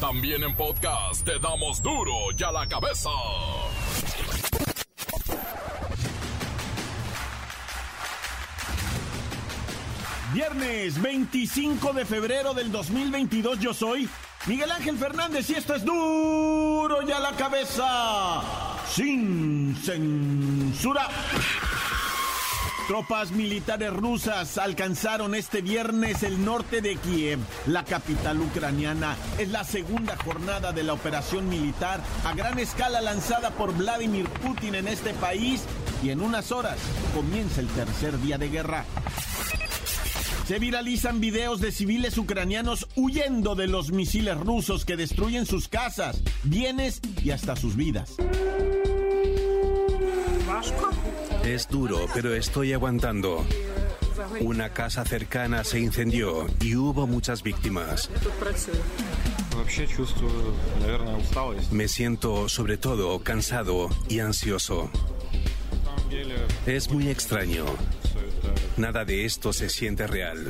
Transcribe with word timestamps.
También 0.00 0.44
en 0.44 0.54
podcast 0.54 1.24
te 1.24 1.40
damos 1.40 1.82
duro 1.82 2.12
y 2.36 2.42
a 2.44 2.52
la 2.52 2.68
cabeza. 2.68 3.10
Viernes 10.32 11.02
25 11.02 11.92
de 11.94 12.04
febrero 12.04 12.54
del 12.54 12.70
2022 12.70 13.58
yo 13.58 13.74
soy 13.74 14.08
Miguel 14.46 14.70
Ángel 14.70 14.96
Fernández 14.96 15.50
y 15.50 15.54
esto 15.54 15.74
es 15.74 15.84
duro 15.84 17.02
y 17.02 17.10
a 17.10 17.18
la 17.18 17.32
cabeza 17.32 18.40
sin 18.88 19.74
censura. 19.74 21.08
Tropas 22.88 23.32
militares 23.32 23.92
rusas 23.92 24.56
alcanzaron 24.56 25.34
este 25.34 25.60
viernes 25.60 26.22
el 26.22 26.42
norte 26.42 26.80
de 26.80 26.96
Kiev, 26.96 27.38
la 27.66 27.84
capital 27.84 28.40
ucraniana. 28.40 29.14
Es 29.38 29.50
la 29.50 29.62
segunda 29.62 30.16
jornada 30.16 30.72
de 30.72 30.84
la 30.84 30.94
operación 30.94 31.50
militar 31.50 32.00
a 32.24 32.34
gran 32.34 32.58
escala 32.58 33.02
lanzada 33.02 33.50
por 33.50 33.76
Vladimir 33.76 34.26
Putin 34.26 34.74
en 34.74 34.88
este 34.88 35.12
país 35.12 35.64
y 36.02 36.08
en 36.08 36.22
unas 36.22 36.50
horas 36.50 36.78
comienza 37.14 37.60
el 37.60 37.66
tercer 37.68 38.18
día 38.22 38.38
de 38.38 38.48
guerra. 38.48 38.86
Se 40.46 40.58
viralizan 40.58 41.20
videos 41.20 41.60
de 41.60 41.72
civiles 41.72 42.16
ucranianos 42.16 42.88
huyendo 42.96 43.54
de 43.54 43.66
los 43.66 43.92
misiles 43.92 44.38
rusos 44.38 44.86
que 44.86 44.96
destruyen 44.96 45.44
sus 45.44 45.68
casas, 45.68 46.22
bienes 46.42 47.02
y 47.22 47.32
hasta 47.32 47.54
sus 47.54 47.76
vidas. 47.76 48.16
Es 51.48 51.66
duro, 51.66 52.04
pero 52.12 52.34
estoy 52.34 52.74
aguantando. 52.74 53.42
Una 54.40 54.74
casa 54.74 55.02
cercana 55.06 55.64
se 55.64 55.80
incendió 55.80 56.46
y 56.60 56.76
hubo 56.76 57.06
muchas 57.06 57.42
víctimas. 57.42 58.10
Me 61.70 61.88
siento 61.88 62.50
sobre 62.50 62.76
todo 62.76 63.20
cansado 63.20 63.88
y 64.10 64.20
ansioso. 64.20 64.90
Es 66.66 66.90
muy 66.90 67.08
extraño. 67.08 67.64
Nada 68.76 69.06
de 69.06 69.24
esto 69.24 69.54
se 69.54 69.70
siente 69.70 70.06
real. 70.06 70.46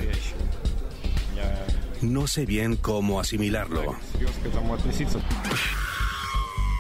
No 2.01 2.27
sé 2.27 2.45
bien 2.45 2.75
cómo 2.75 3.21
asimilarlo. 3.21 3.95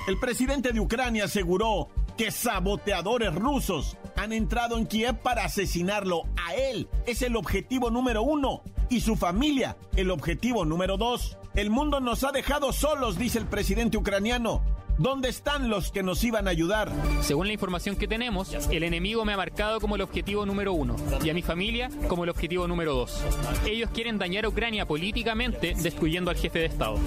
El 0.09 0.19
presidente 0.19 0.73
de 0.73 0.81
Ucrania 0.81 1.27
aseguró 1.27 1.89
que 2.19 2.33
saboteadores 2.33 3.33
rusos 3.33 3.97
han 4.19 4.33
entrado 4.33 4.77
en 4.77 4.86
Kiev 4.86 5.16
para 5.16 5.44
asesinarlo. 5.44 6.22
A 6.44 6.55
él 6.55 6.88
es 7.06 7.22
el 7.22 7.36
objetivo 7.36 7.91
número 7.91 8.22
uno 8.22 8.62
y 8.91 9.00
su 9.00 9.16
familia 9.16 9.77
el 9.97 10.11
objetivo 10.11 10.64
número 10.64 10.97
dos. 10.97 11.38
El 11.55 11.70
mundo 11.70 12.00
nos 12.00 12.24
ha 12.24 12.33
dejado 12.33 12.72
solos, 12.72 13.19
dice 13.19 13.39
el 13.39 13.46
presidente 13.46 13.96
ucraniano. 13.96 14.62
¿Dónde 14.98 15.28
están 15.28 15.70
los 15.70 15.92
que 15.92 16.02
nos 16.02 16.24
iban 16.24 16.48
a 16.48 16.50
ayudar? 16.50 16.91
Según 17.22 17.46
la 17.46 17.52
información 17.52 17.94
que 17.94 18.08
tenemos, 18.08 18.52
el 18.69 18.83
enemigo 18.83 19.24
me 19.24 19.33
ha 19.33 19.36
marcado 19.36 19.80
como 19.80 19.94
el 19.94 20.02
objetivo 20.02 20.44
número 20.44 20.72
uno 20.72 20.96
y 21.22 21.30
a 21.30 21.34
mi 21.34 21.42
familia 21.42 21.89
como 22.08 22.24
el 22.24 22.30
objetivo 22.30 22.66
número 22.66 22.94
dos. 22.94 23.22
Ellos 23.64 23.91
quieren 23.94 24.19
dañar 24.19 24.44
a 24.44 24.48
Ucrania 24.48 24.86
políticamente 24.86 25.74
destruyendo 25.77 26.33
al 26.33 26.36
jefe 26.36 26.58
de 26.58 26.66
Estado. 26.66 26.98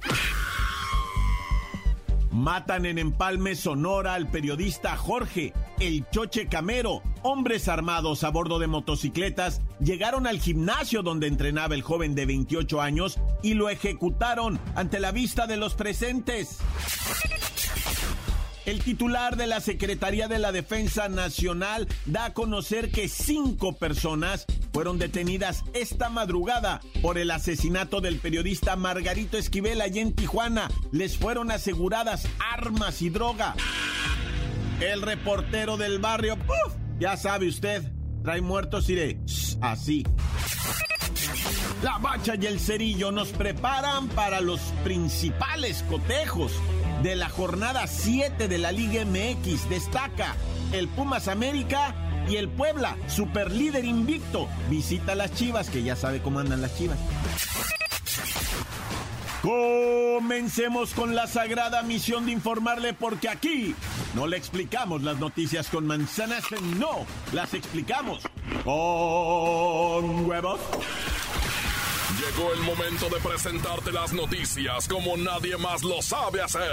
Matan 2.35 2.85
en 2.85 2.99
Empalme, 2.99 3.55
Sonora, 3.55 4.15
al 4.15 4.29
periodista 4.29 4.97
Jorge 4.97 5.53
El 5.79 6.05
Choche 6.11 6.49
Camero. 6.49 7.01
Hombres 7.23 7.69
armados 7.69 8.25
a 8.25 8.31
bordo 8.31 8.59
de 8.59 8.67
motocicletas 8.67 9.61
llegaron 9.79 10.27
al 10.27 10.41
gimnasio 10.41 11.05
donde 11.05 11.29
entrenaba 11.29 11.77
el 11.77 11.83
joven 11.83 12.17
de 12.17 12.27
28 12.27 12.83
años 12.83 13.21
y 13.45 13.55
lo 13.55 13.69
ejecutaron 13.69 14.59
ante 14.75 14.99
la 14.99 15.13
vista 15.13 15.47
de 15.47 15.59
los 15.59 15.75
presentes. 15.75 16.59
El 18.67 18.83
titular 18.83 19.37
de 19.37 19.47
la 19.47 19.61
Secretaría 19.61 20.27
de 20.27 20.41
la 20.41 20.51
Defensa 20.51 21.09
Nacional 21.09 21.87
da 22.05 22.25
a 22.25 22.33
conocer 22.33 22.91
que 22.91 23.09
cinco 23.09 23.75
personas 23.75 24.45
fueron 24.75 24.99
detenidas 24.99 25.65
esta 25.73 26.11
madrugada 26.11 26.81
por 27.01 27.17
el 27.17 27.31
asesinato 27.31 28.01
del 28.01 28.19
periodista 28.19 28.75
Margarito 28.75 29.39
Esquivel 29.39 29.81
allá 29.81 30.03
en 30.03 30.13
Tijuana. 30.13 30.69
Les 30.91 31.17
fueron 31.17 31.53
aseguradas 31.53 32.27
armas 32.53 33.01
y 33.01 33.09
droga. 33.09 33.55
El 34.81 35.03
reportero 35.03 35.77
del 35.77 36.01
barrio, 36.01 36.37
¡puf! 36.37 36.75
ya 36.99 37.17
sabe 37.17 37.47
usted, 37.47 37.85
trae 38.25 38.41
muertos 38.41 38.91
y 38.91 38.97
de 38.97 39.21
así. 39.61 40.05
La 41.81 41.99
bacha 41.99 42.35
y 42.35 42.47
el 42.47 42.59
cerillo 42.59 43.13
nos 43.13 43.29
preparan 43.29 44.09
para 44.09 44.41
los 44.41 44.59
principales 44.83 45.85
cotejos 45.89 46.51
de 47.05 47.15
la 47.15 47.29
jornada 47.29 47.87
7 47.87 48.49
de 48.49 48.59
la 48.59 48.73
Liga 48.73 49.05
MX. 49.05 49.69
Destaca 49.69 50.35
el 50.73 50.89
Pumas 50.89 51.29
América 51.29 51.95
y 52.29 52.37
el 52.37 52.49
Puebla, 52.49 52.97
super 53.09 53.51
líder 53.51 53.85
invicto. 53.85 54.49
Visita 54.71 55.15
las 55.15 55.33
Chivas, 55.35 55.71
que 55.71 55.83
ya 55.83 55.97
sabe 55.97 56.21
cómo 56.21 56.41
andan 56.41 56.63
las 56.63 56.77
Chivas. 56.77 56.99
Comencemos 59.43 60.95
con 60.95 61.15
la 61.15 61.27
sagrada 61.27 61.83
misión 61.83 62.25
de 62.25 62.33
informarle 62.33 62.95
porque 62.95 63.29
aquí 63.29 63.75
no 64.15 64.27
le 64.27 64.39
explicamos 64.39 65.03
las 65.03 65.19
noticias 65.19 65.69
con 65.69 65.87
manzanas, 65.87 66.45
no, 66.79 67.05
las 67.33 67.53
explicamos 67.53 68.23
con 68.65 70.27
huevos. 70.27 70.61
Llegó 72.19 72.55
el 72.55 72.61
momento 72.61 73.11
de 73.11 73.21
presentarte 73.21 73.93
las 73.93 74.15
noticias 74.15 74.89
como 74.89 75.17
nadie 75.19 75.59
más 75.59 75.83
lo 75.83 76.01
sabe 76.01 76.41
hacer. 76.41 76.73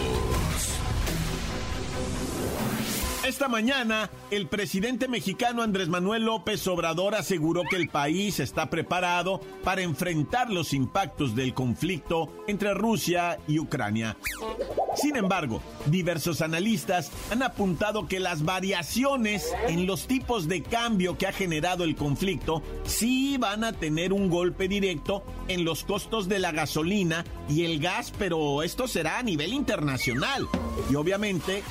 Esta 3.23 3.47
mañana, 3.47 4.09
el 4.31 4.47
presidente 4.47 5.07
mexicano 5.07 5.61
Andrés 5.61 5.89
Manuel 5.89 6.25
López 6.25 6.65
Obrador 6.67 7.13
aseguró 7.13 7.61
que 7.69 7.75
el 7.75 7.87
país 7.87 8.39
está 8.39 8.71
preparado 8.71 9.41
para 9.63 9.83
enfrentar 9.83 10.49
los 10.49 10.73
impactos 10.73 11.35
del 11.35 11.53
conflicto 11.53 12.33
entre 12.47 12.73
Rusia 12.73 13.37
y 13.47 13.59
Ucrania. 13.59 14.17
Sin 14.95 15.15
embargo, 15.17 15.61
diversos 15.85 16.41
analistas 16.41 17.11
han 17.29 17.43
apuntado 17.43 18.07
que 18.07 18.19
las 18.19 18.43
variaciones 18.43 19.53
en 19.67 19.85
los 19.85 20.07
tipos 20.07 20.47
de 20.47 20.63
cambio 20.63 21.15
que 21.19 21.27
ha 21.27 21.31
generado 21.31 21.83
el 21.83 21.95
conflicto 21.95 22.63
sí 22.85 23.37
van 23.37 23.63
a 23.63 23.73
tener 23.73 24.13
un 24.13 24.31
golpe 24.31 24.67
directo 24.67 25.23
en 25.47 25.63
los 25.63 25.83
costos 25.83 26.27
de 26.27 26.39
la 26.39 26.51
gasolina 26.51 27.23
y 27.47 27.65
el 27.65 27.79
gas, 27.79 28.11
pero 28.17 28.63
esto 28.63 28.87
será 28.87 29.19
a 29.19 29.23
nivel 29.23 29.53
internacional. 29.53 30.47
Y 30.89 30.95
obviamente 30.95 31.61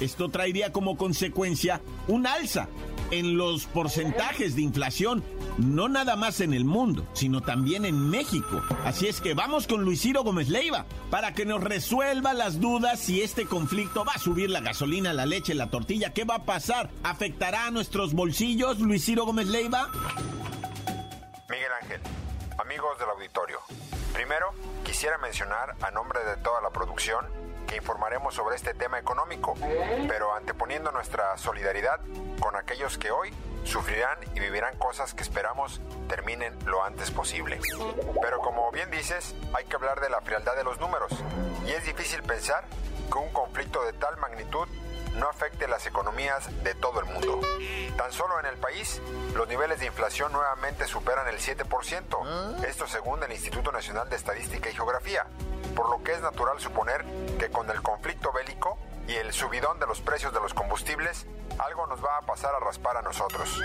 esto 0.00 0.28
traería 0.28 0.72
como 0.72 0.96
consecuencia 0.96 1.80
un 2.08 2.26
alza 2.26 2.68
en 3.10 3.36
los 3.36 3.66
porcentajes 3.66 4.54
de 4.54 4.62
inflación, 4.62 5.24
no 5.58 5.88
nada 5.88 6.16
más 6.16 6.40
en 6.40 6.54
el 6.54 6.64
mundo, 6.64 7.06
sino 7.12 7.40
también 7.40 7.84
en 7.84 8.08
México. 8.08 8.62
Así 8.84 9.08
es 9.08 9.20
que 9.20 9.34
vamos 9.34 9.66
con 9.66 9.84
Luis 9.84 10.00
Ciro 10.00 10.22
Gómez 10.22 10.48
Leiva 10.48 10.86
para 11.10 11.34
que 11.34 11.44
nos 11.44 11.62
resuelva 11.62 12.32
las 12.34 12.60
dudas 12.60 13.00
si 13.00 13.20
este 13.22 13.46
conflicto 13.46 14.04
va 14.04 14.12
a 14.14 14.18
subir 14.18 14.50
la 14.50 14.60
gasolina, 14.60 15.12
la 15.12 15.26
leche, 15.26 15.54
la 15.54 15.70
tortilla, 15.70 16.12
¿qué 16.12 16.24
va 16.24 16.36
a 16.36 16.44
pasar? 16.44 16.90
¿Afectará 17.02 17.66
a 17.66 17.70
nuestros 17.70 18.14
bolsillos, 18.14 18.78
Luis 18.78 19.04
Ciro 19.04 19.24
Gómez 19.24 19.48
Leiva? 19.48 19.88
Miguel 21.48 21.72
Ángel, 21.82 22.00
amigos 22.58 22.98
del 22.98 23.08
auditorio, 23.10 23.58
primero 24.14 24.46
quisiera 24.84 25.18
mencionar 25.18 25.74
a 25.82 25.90
nombre 25.90 26.20
de 26.24 26.36
toda 26.38 26.60
la 26.60 26.70
producción 26.70 27.24
que 27.66 27.76
informaremos 27.76 28.34
sobre 28.34 28.56
este 28.56 28.74
tema 28.74 28.98
económico, 28.98 29.54
pero 30.08 30.34
anteponiendo 30.34 30.90
nuestra 30.92 31.36
solidaridad 31.36 32.00
con 32.40 32.56
aquellos 32.56 32.98
que 32.98 33.10
hoy 33.10 33.32
sufrirán 33.64 34.18
y 34.34 34.40
vivirán 34.40 34.76
cosas 34.78 35.14
que 35.14 35.22
esperamos 35.22 35.80
terminen 36.08 36.56
lo 36.66 36.82
antes 36.82 37.10
posible. 37.10 37.60
Pero 38.20 38.38
como 38.40 38.70
bien 38.72 38.90
dices, 38.90 39.34
hay 39.52 39.64
que 39.64 39.76
hablar 39.76 40.00
de 40.00 40.10
la 40.10 40.20
frialdad 40.20 40.56
de 40.56 40.64
los 40.64 40.80
números, 40.80 41.12
y 41.66 41.72
es 41.72 41.84
difícil 41.84 42.22
pensar 42.22 42.64
que 43.10 43.18
un 43.18 43.30
conflicto 43.32 43.82
de 43.84 43.92
tal 43.92 44.16
magnitud 44.18 44.68
no 45.14 45.28
afecte 45.28 45.68
las 45.68 45.86
economías 45.86 46.48
de 46.62 46.74
todo 46.74 47.00
el 47.00 47.06
mundo. 47.06 47.40
Tan 47.96 48.12
solo 48.12 48.38
en 48.40 48.46
el 48.46 48.56
país, 48.56 49.00
los 49.34 49.48
niveles 49.48 49.80
de 49.80 49.86
inflación 49.86 50.32
nuevamente 50.32 50.86
superan 50.86 51.28
el 51.28 51.38
7%, 51.38 52.64
esto 52.64 52.86
según 52.86 53.22
el 53.22 53.32
Instituto 53.32 53.72
Nacional 53.72 54.08
de 54.08 54.16
Estadística 54.16 54.70
y 54.70 54.74
Geografía, 54.74 55.26
por 55.74 55.90
lo 55.90 56.02
que 56.02 56.12
es 56.12 56.20
natural 56.20 56.60
suponer 56.60 57.04
que 57.38 57.50
con 57.50 57.70
el 57.70 57.82
conflicto 57.82 58.32
bélico 58.32 58.78
y 59.06 59.16
el 59.16 59.32
subidón 59.32 59.78
de 59.80 59.86
los 59.86 60.00
precios 60.00 60.32
de 60.32 60.40
los 60.40 60.54
combustibles, 60.54 61.26
algo 61.58 61.86
nos 61.86 62.04
va 62.04 62.18
a 62.18 62.22
pasar 62.22 62.54
a 62.54 62.60
raspar 62.60 62.96
a 62.96 63.02
nosotros. 63.02 63.58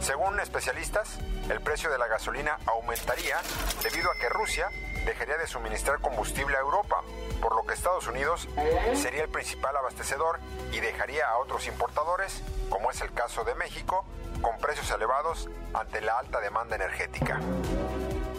Según 0.00 0.40
especialistas, 0.40 1.18
el 1.50 1.60
precio 1.60 1.90
de 1.90 1.98
la 1.98 2.06
gasolina 2.06 2.58
aumentaría 2.66 3.36
debido 3.82 4.10
a 4.10 4.14
que 4.20 4.28
Rusia 4.28 4.68
dejaría 5.06 5.38
de 5.38 5.46
suministrar 5.46 6.00
combustible 6.00 6.56
a 6.56 6.60
Europa, 6.60 7.02
por 7.40 7.54
lo 7.54 7.64
que 7.64 7.74
Estados 7.74 8.06
Unidos 8.08 8.48
sería 8.94 9.22
el 9.22 9.30
principal 9.30 9.74
abastecedor 9.76 10.40
y 10.72 10.80
dejaría 10.80 11.26
a 11.28 11.38
otros 11.38 11.66
importadores, 11.68 12.42
como 12.68 12.90
es 12.90 13.00
el 13.00 13.12
caso 13.12 13.44
de 13.44 13.54
México, 13.54 14.04
con 14.42 14.58
precios 14.58 14.90
elevados 14.90 15.48
ante 15.72 16.00
la 16.00 16.18
alta 16.18 16.40
demanda 16.40 16.76
energética. 16.76 17.40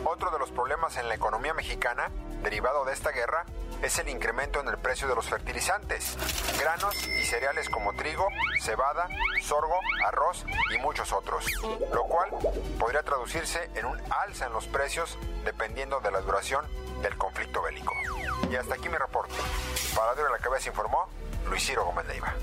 Otro 0.04 0.30
de 0.30 0.40
los 0.40 0.52
problemas 0.52 0.98
en 0.98 1.08
la 1.08 1.16
economía 1.16 1.54
mexicana, 1.54 2.12
derivado 2.44 2.86
de 2.86 2.94
esta 2.94 3.12
guerra, 3.12 3.46
es 3.82 4.00
el 4.00 4.10
incremento 4.10 4.60
en 4.60 4.68
el 4.68 4.78
precio 4.78 5.08
de 5.08 5.16
los 5.16 5.28
fertilizantes, 5.30 6.18
granos 6.60 6.96
y 7.08 7.24
cereales 7.24 7.70
como 7.70 7.94
trigo, 7.94 8.28
cebada, 8.60 9.08
sorgo, 9.42 9.80
arroz 10.06 10.46
y 10.74 10.78
muchos 10.80 11.12
otros, 11.14 11.46
lo 11.94 12.04
cual 12.04 12.30
podría 12.80 13.04
traducirse 13.04 13.70
en 13.76 13.86
un 13.86 14.00
alza 14.12 14.48
en 14.48 14.54
los 14.54 14.68
precios 14.68 15.18
dependiendo 15.46 16.00
de 16.00 16.12
la 16.12 16.22
duración 16.22 16.66
del 17.02 17.18
conflicto 17.18 17.62
bélico. 17.62 17.94
Y 18.50 18.56
hasta 18.56 18.76
aquí 18.76 18.90
mi 18.90 18.98
reporte. 18.98 19.34
Para 19.96 20.16
de 20.16 20.30
la 20.30 20.38
Cabeza 20.40 20.70
informó 20.70 21.08
Luis 21.50 21.64
Ciro 21.64 21.86
Gómez 21.86 22.06
Leiva. 22.08 22.36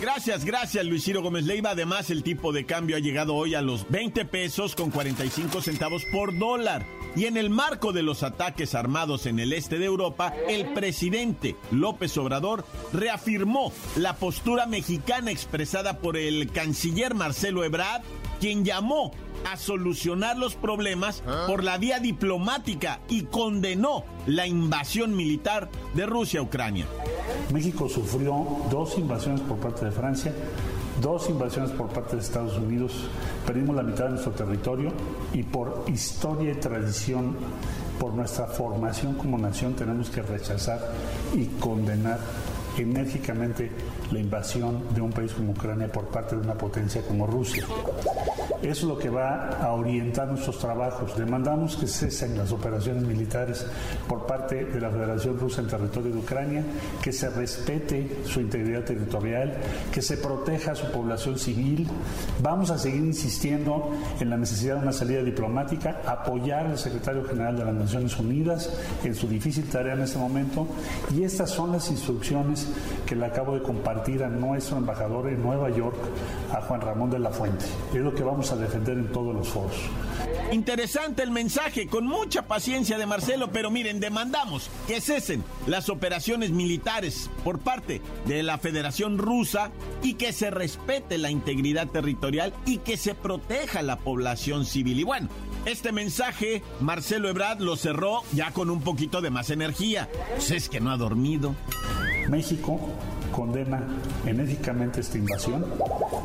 Gracias, 0.00 0.44
gracias 0.44 0.84
Luis 0.84 1.04
Ciro 1.04 1.22
Gómez 1.22 1.44
Leiva. 1.44 1.70
Además, 1.70 2.10
el 2.10 2.22
tipo 2.22 2.52
de 2.52 2.66
cambio 2.66 2.96
ha 2.96 3.00
llegado 3.00 3.34
hoy 3.34 3.54
a 3.54 3.62
los 3.62 3.88
20 3.90 4.24
pesos 4.24 4.74
con 4.74 4.90
45 4.90 5.62
centavos 5.62 6.04
por 6.06 6.36
dólar. 6.36 6.84
Y 7.16 7.26
en 7.26 7.36
el 7.36 7.48
marco 7.48 7.92
de 7.92 8.02
los 8.02 8.24
ataques 8.24 8.74
armados 8.74 9.26
en 9.26 9.38
el 9.38 9.52
este 9.52 9.78
de 9.78 9.84
Europa, 9.84 10.34
el 10.48 10.72
presidente 10.74 11.54
López 11.70 12.16
Obrador 12.18 12.64
reafirmó 12.92 13.72
la 13.96 14.16
postura 14.16 14.66
mexicana 14.66 15.30
expresada 15.30 15.98
por 15.98 16.16
el 16.16 16.50
canciller 16.50 17.14
Marcelo 17.14 17.62
Ebrard, 17.62 18.02
quien 18.40 18.64
llamó 18.64 19.12
a 19.44 19.56
solucionar 19.56 20.38
los 20.38 20.54
problemas 20.54 21.22
por 21.46 21.64
la 21.64 21.78
vía 21.78 22.00
diplomática 22.00 23.00
y 23.08 23.22
condenó 23.24 24.04
la 24.26 24.46
invasión 24.46 25.16
militar 25.16 25.68
de 25.94 26.06
Rusia 26.06 26.40
a 26.40 26.42
Ucrania. 26.42 26.86
México 27.52 27.88
sufrió 27.88 28.46
dos 28.70 28.96
invasiones 28.98 29.40
por 29.42 29.58
parte 29.58 29.84
de 29.86 29.90
Francia, 29.90 30.32
dos 31.00 31.28
invasiones 31.28 31.70
por 31.72 31.88
parte 31.88 32.16
de 32.16 32.22
Estados 32.22 32.56
Unidos, 32.56 32.92
perdimos 33.46 33.76
la 33.76 33.82
mitad 33.82 34.04
de 34.04 34.10
nuestro 34.10 34.32
territorio 34.32 34.92
y 35.32 35.42
por 35.42 35.84
historia 35.88 36.52
y 36.52 36.56
tradición, 36.56 37.36
por 37.98 38.12
nuestra 38.14 38.46
formación 38.46 39.14
como 39.14 39.38
nación, 39.38 39.74
tenemos 39.74 40.10
que 40.10 40.22
rechazar 40.22 40.80
y 41.34 41.46
condenar 41.60 42.18
enérgicamente 42.78 43.70
la 44.10 44.18
invasión 44.18 44.82
de 44.94 45.00
un 45.00 45.12
país 45.12 45.32
como 45.32 45.52
Ucrania 45.52 45.90
por 45.90 46.06
parte 46.06 46.36
de 46.36 46.42
una 46.42 46.54
potencia 46.54 47.02
como 47.02 47.26
Rusia. 47.26 47.64
Es 48.64 48.82
lo 48.82 48.96
que 48.96 49.10
va 49.10 49.50
a 49.60 49.72
orientar 49.72 50.26
nuestros 50.26 50.58
trabajos. 50.58 51.14
Demandamos 51.18 51.76
que 51.76 51.86
cesen 51.86 52.38
las 52.38 52.50
operaciones 52.50 53.02
militares 53.02 53.66
por 54.08 54.26
parte 54.26 54.64
de 54.64 54.80
la 54.80 54.88
Federación 54.88 55.38
Rusa 55.38 55.60
en 55.60 55.66
territorio 55.66 56.12
de 56.12 56.18
Ucrania, 56.18 56.64
que 57.02 57.12
se 57.12 57.28
respete 57.28 58.22
su 58.24 58.40
integridad 58.40 58.82
territorial, 58.84 59.52
que 59.92 60.00
se 60.00 60.16
proteja 60.16 60.72
a 60.72 60.74
su 60.74 60.90
población 60.90 61.38
civil. 61.38 61.86
Vamos 62.40 62.70
a 62.70 62.78
seguir 62.78 63.02
insistiendo 63.02 63.90
en 64.18 64.30
la 64.30 64.38
necesidad 64.38 64.76
de 64.76 64.82
una 64.84 64.92
salida 64.94 65.22
diplomática, 65.22 66.00
apoyar 66.06 66.64
al 66.64 66.78
secretario 66.78 67.22
general 67.22 67.58
de 67.58 67.66
las 67.66 67.74
Naciones 67.74 68.18
Unidas 68.18 68.70
en 69.04 69.14
su 69.14 69.28
difícil 69.28 69.68
tarea 69.68 69.92
en 69.92 70.00
este 70.00 70.18
momento. 70.18 70.66
Y 71.14 71.22
estas 71.22 71.50
son 71.50 71.70
las 71.70 71.90
instrucciones 71.90 72.66
que 73.04 73.14
le 73.14 73.26
acabo 73.26 73.56
de 73.56 73.62
compartir 73.62 74.24
a 74.24 74.30
nuestro 74.30 74.78
embajador 74.78 75.28
en 75.28 75.42
Nueva 75.42 75.68
York, 75.68 75.98
a 76.50 76.62
Juan 76.62 76.80
Ramón 76.80 77.10
de 77.10 77.18
la 77.18 77.28
Fuente. 77.28 77.66
Es 77.92 78.00
lo 78.00 78.14
que 78.14 78.22
vamos 78.22 78.50
a 78.52 78.53
defender 78.56 78.98
en 78.98 79.12
todos 79.12 79.34
los 79.34 79.48
foros. 79.48 79.76
Interesante 80.52 81.22
el 81.22 81.30
mensaje, 81.30 81.86
con 81.88 82.06
mucha 82.06 82.42
paciencia 82.42 82.98
de 82.98 83.06
Marcelo, 83.06 83.50
pero 83.50 83.70
miren, 83.70 83.98
demandamos 83.98 84.70
que 84.86 85.00
cesen 85.00 85.42
las 85.66 85.88
operaciones 85.88 86.50
militares 86.50 87.30
por 87.42 87.58
parte 87.58 88.00
de 88.26 88.42
la 88.42 88.58
Federación 88.58 89.18
Rusa 89.18 89.70
y 90.02 90.14
que 90.14 90.32
se 90.32 90.50
respete 90.50 91.18
la 91.18 91.30
integridad 91.30 91.88
territorial 91.88 92.52
y 92.66 92.78
que 92.78 92.96
se 92.96 93.14
proteja 93.14 93.82
la 93.82 93.98
población 93.98 94.64
civil. 94.64 95.00
Y 95.00 95.04
bueno, 95.04 95.28
este 95.64 95.92
mensaje 95.92 96.62
Marcelo 96.80 97.28
Ebrard 97.28 97.60
lo 97.60 97.76
cerró 97.76 98.22
ya 98.32 98.52
con 98.52 98.70
un 98.70 98.82
poquito 98.82 99.20
de 99.20 99.30
más 99.30 99.50
energía. 99.50 100.08
Pues 100.34 100.50
es 100.50 100.68
que 100.68 100.80
no 100.80 100.90
ha 100.90 100.96
dormido. 100.96 101.54
México 102.28 102.78
condena 103.32 103.82
enérgicamente 104.26 105.00
esta 105.00 105.18
invasión 105.18 105.64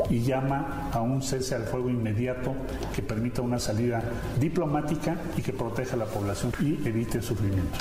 y 0.10 0.22
llama 0.22 0.90
a 0.94 1.02
un 1.02 1.22
cese 1.22 1.56
al 1.56 1.64
fuego 1.64 1.90
inmediato 1.90 2.56
que 2.96 3.02
permita 3.02 3.42
una 3.42 3.60
salida 3.60 4.04
diplomática 4.40 5.18
y 5.38 5.42
que 5.42 5.54
proteja 5.54 5.96
a 5.96 6.00
la 6.00 6.06
población 6.06 6.52
y 6.60 6.88
evite 6.88 7.20
el 7.20 7.24
sufrimiento. 7.24 7.78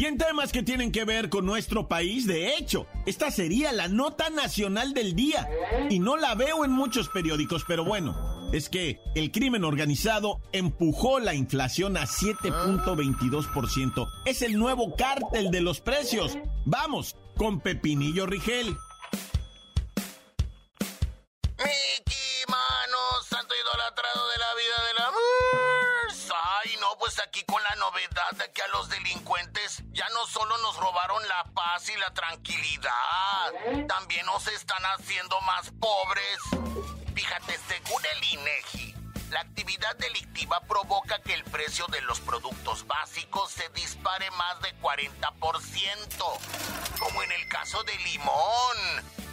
Y 0.00 0.06
en 0.06 0.16
temas 0.16 0.50
que 0.50 0.62
tienen 0.62 0.92
que 0.92 1.04
ver 1.04 1.28
con 1.28 1.44
nuestro 1.44 1.86
país, 1.86 2.26
de 2.26 2.56
hecho, 2.56 2.86
esta 3.04 3.30
sería 3.30 3.70
la 3.70 3.86
nota 3.86 4.30
nacional 4.30 4.94
del 4.94 5.14
día. 5.14 5.46
Y 5.90 5.98
no 5.98 6.16
la 6.16 6.34
veo 6.34 6.64
en 6.64 6.72
muchos 6.72 7.10
periódicos, 7.10 7.66
pero 7.68 7.84
bueno, 7.84 8.16
es 8.50 8.70
que 8.70 8.98
el 9.14 9.30
crimen 9.30 9.62
organizado 9.62 10.40
empujó 10.52 11.20
la 11.20 11.34
inflación 11.34 11.98
a 11.98 12.06
7.22%. 12.06 14.08
Es 14.24 14.40
el 14.40 14.58
nuevo 14.58 14.96
cártel 14.96 15.50
de 15.50 15.60
los 15.60 15.82
precios. 15.82 16.38
Vamos, 16.64 17.14
con 17.36 17.60
Pepinillo 17.60 18.24
Rigel. 18.24 18.74
Mickey, 21.70 22.44
mano, 22.48 22.98
santo 23.28 23.54
idolatrado 23.54 24.28
de 24.28 24.38
la 24.38 24.54
vida 24.54 24.84
de 24.86 24.94
la... 24.94 25.10
Ay, 26.58 26.76
no, 26.80 26.98
pues 26.98 27.18
aquí 27.20 27.44
con 27.44 27.62
la 27.62 27.74
novedad 27.76 28.30
de 28.32 28.50
que 28.52 28.62
a 28.62 28.68
los 28.68 28.88
delincuentes 28.88 29.82
ya 29.92 30.08
no 30.08 30.26
solo 30.26 30.56
nos 30.58 30.76
robaron 30.76 31.26
la 31.28 31.44
paz 31.54 31.88
y 31.88 31.96
la 31.96 32.12
tranquilidad, 32.12 33.52
también 33.86 34.26
nos 34.26 34.46
están 34.48 34.82
haciendo 34.96 35.40
más 35.42 35.70
pobres. 35.78 36.38
Fíjate, 37.14 37.58
según 37.68 38.02
el 38.16 38.24
INEGI, 38.32 38.94
la 39.30 39.40
actividad 39.40 39.94
delictiva 39.96 40.60
provoca 40.62 41.22
que 41.22 41.34
el 41.34 41.44
precio 41.44 41.86
de 41.86 42.00
los 42.02 42.18
productos 42.20 42.84
básicos 42.86 43.52
se 43.52 43.68
dispare 43.70 44.30
más 44.32 44.60
de 44.60 44.74
40%, 44.80 46.98
como 46.98 47.22
en 47.22 47.32
el 47.32 47.48
caso 47.48 47.82
del 47.84 48.02
limón. 48.02 48.76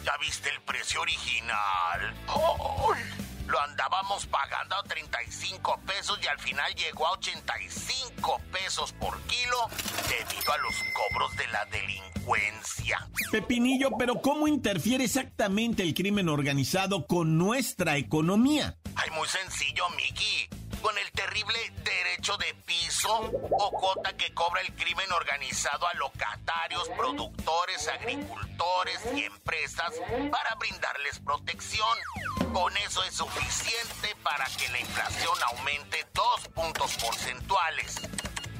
¿Ya 0.08 0.16
viste 0.16 0.48
el 0.48 0.62
precio 0.62 1.02
original? 1.02 2.14
¡Ay! 2.28 3.02
Lo 3.46 3.60
andábamos 3.60 4.24
pagando 4.24 4.76
a 4.76 4.82
35 4.82 5.80
pesos 5.86 6.18
y 6.22 6.26
al 6.26 6.38
final 6.38 6.74
llegó 6.74 7.06
a 7.06 7.12
85 7.12 8.40
pesos 8.50 8.94
por 8.94 9.20
kilo 9.24 9.68
debido 10.08 10.50
a 10.50 10.58
los 10.58 10.74
cobros 10.94 11.36
de 11.36 11.46
la 11.48 11.66
delincuencia. 11.66 13.06
Pepinillo, 13.30 13.98
pero 13.98 14.22
¿cómo 14.22 14.48
interfiere 14.48 15.04
exactamente 15.04 15.82
el 15.82 15.92
crimen 15.92 16.30
organizado 16.30 17.06
con 17.06 17.36
nuestra 17.36 17.98
economía? 17.98 18.78
Ay, 18.94 19.10
muy 19.10 19.28
sencillo, 19.28 19.90
Miki 19.90 20.48
con 20.80 20.96
el 20.98 21.10
terrible 21.12 21.58
derecho 21.84 22.36
de 22.36 22.52
piso 22.66 23.12
o 23.12 23.70
cuota 23.70 24.16
que 24.16 24.34
cobra 24.34 24.60
el 24.60 24.74
crimen 24.74 25.10
organizado 25.12 25.86
a 25.86 25.94
locatarios, 25.94 26.88
productores, 26.90 27.88
agricultores 27.88 29.00
y 29.14 29.24
empresas 29.24 29.94
para 30.30 30.54
brindarles 30.56 31.18
protección. 31.20 31.96
Con 32.52 32.76
eso 32.78 33.02
es 33.04 33.14
suficiente 33.14 34.16
para 34.22 34.44
que 34.46 34.68
la 34.68 34.80
inflación 34.80 35.38
aumente 35.54 36.06
dos 36.14 36.48
puntos 36.48 36.92
porcentuales. 36.94 38.00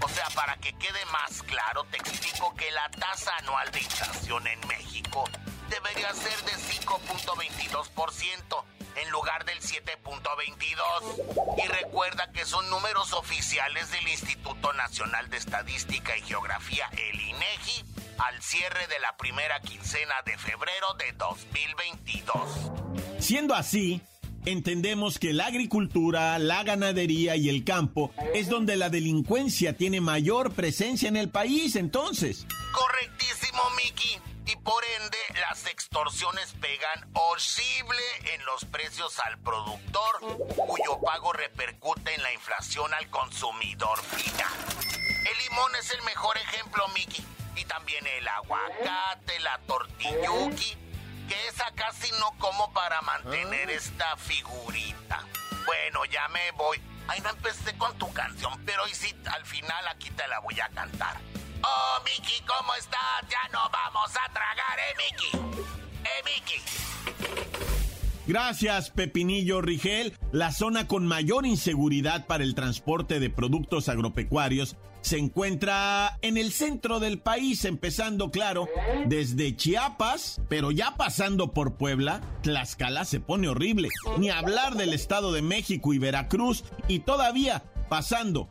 O 0.01 0.09
sea, 0.09 0.27
para 0.35 0.57
que 0.57 0.73
quede 0.75 1.05
más 1.07 1.43
claro, 1.43 1.83
te 1.85 1.99
explico 1.99 2.55
que 2.55 2.71
la 2.71 2.89
tasa 2.91 3.37
anual 3.39 3.71
de 3.73 3.81
inflación 3.81 4.47
en 4.47 4.61
México 4.69 5.25
debería 5.69 6.15
ser 6.15 6.41
de 6.45 6.53
5.22% 6.53 8.65
en 9.02 9.11
lugar 9.11 9.45
del 9.45 9.61
7.22. 9.61 11.64
Y 11.64 11.69
recuerda 11.69 12.31
que 12.33 12.45
son 12.45 12.69
números 12.71 13.12
oficiales 13.12 13.90
del 13.90 14.09
Instituto 14.09 14.73
Nacional 14.73 15.28
de 15.31 15.37
Estadística 15.37 16.17
y 16.17 16.23
Geografía, 16.23 16.88
el 16.93 17.21
INEGI, 17.21 17.85
al 18.19 18.43
cierre 18.43 18.87
de 18.88 18.99
la 19.00 19.17
primera 19.17 19.61
quincena 19.61 20.14
de 20.25 20.37
febrero 20.38 20.95
de 20.99 21.12
2022. 21.12 22.71
Siendo 23.21 23.55
así, 23.55 24.00
entendemos 24.45 25.19
que 25.19 25.33
la 25.33 25.47
agricultura, 25.47 26.38
la 26.38 26.62
ganadería 26.62 27.37
y 27.37 27.49
el 27.49 27.64
campo 27.64 28.12
es 28.35 28.49
donde 28.49 28.76
la 28.76 28.90
delincuencia 28.90 29.76
tiene 29.76 30.00
mayor 30.00 30.52
presencia 30.52 31.09
en 31.09 31.17
el 31.17 31.28
país, 31.28 31.76
entonces. 31.76 32.47
Correctísimo, 32.73 33.61
Miki. 33.76 34.19
Por 34.69 34.85
ende, 34.85 35.17
las 35.41 35.65
extorsiones 35.65 36.53
pegan 36.61 37.11
horrible 37.15 38.03
en 38.35 38.45
los 38.45 38.67
precios 38.67 39.19
al 39.21 39.39
productor, 39.39 40.21
cuyo 40.57 41.01
pago 41.01 41.33
repercute 41.33 42.15
en 42.15 42.23
la 42.23 42.35
inflación 42.35 42.93
al 42.93 43.09
consumidor 43.09 43.99
final. 44.03 44.53
El 45.25 45.39
limón 45.39 45.75
es 45.77 45.91
el 45.93 46.03
mejor 46.03 46.37
ejemplo, 46.37 46.87
Miki. 46.89 47.25
Y 47.57 47.65
también 47.65 48.07
el 48.09 48.29
aguacate, 48.29 49.41
la 49.41 49.59
tortilluki 49.67 50.77
que 51.31 51.49
esa 51.49 51.73
casi 51.75 52.13
no 52.21 52.37
como 52.39 52.71
para 52.75 53.01
mantener 53.01 53.71
ah. 53.71 53.73
esta 53.73 54.19
figurita. 54.19 55.25
Bueno, 55.65 56.05
ya 56.05 56.29
me 56.29 56.51
voy. 56.51 56.79
Ay, 57.07 57.23
no 57.23 57.31
empecé 57.31 57.75
con 57.79 57.97
tu 57.97 58.13
canción, 58.13 58.63
pero 58.67 58.83
hoy 58.83 58.95
sí, 58.95 59.17
al 59.33 59.47
final 59.47 59.89
aquí 59.89 60.11
te 60.11 60.29
la 60.29 60.41
voy 60.41 60.61
a 60.61 60.69
cantar. 60.69 61.17
Oh, 61.62 62.03
Miki, 62.05 62.43
¿cómo 62.47 62.75
estás? 62.75 63.29
Ya 63.29 63.49
no 63.53 63.61
vamos 63.73 64.11
a 64.11 64.33
tragar, 64.33 64.79
¿eh, 64.79 64.95
Miki? 64.97 65.37
¿Eh, 66.05 66.23
Miki? 66.25 66.79
Gracias, 68.27 68.91
Pepinillo 68.91 69.62
Rigel. 69.62 70.15
La 70.33 70.53
zona 70.53 70.87
con 70.87 71.07
mayor 71.07 71.47
inseguridad 71.47 72.27
para 72.27 72.45
el 72.45 72.55
transporte 72.55 73.21
de 73.21 73.31
productos 73.31 73.88
agropecuarios 73.88 74.77
se 75.00 75.17
encuentra 75.17 76.19
en 76.21 76.37
el 76.37 76.53
centro 76.53 77.00
del 77.00 77.19
país, 77.21 77.65
empezando, 77.65 78.31
claro, 78.31 78.69
desde 79.07 79.57
Chiapas, 79.57 80.43
pero 80.49 80.71
ya 80.71 80.97
pasando 80.97 81.55
por 81.55 81.77
Puebla, 81.77 82.21
Tlaxcala 82.43 83.07
se 83.07 83.21
pone 83.21 83.49
horrible. 83.49 83.88
Ni 84.19 84.29
hablar 84.29 84.75
del 84.75 84.93
Estado 84.93 85.33
de 85.33 85.41
México 85.41 85.95
y 85.95 85.99
Veracruz, 85.99 86.65
y 86.88 86.99
todavía 87.00 87.62
pasando 87.88 88.49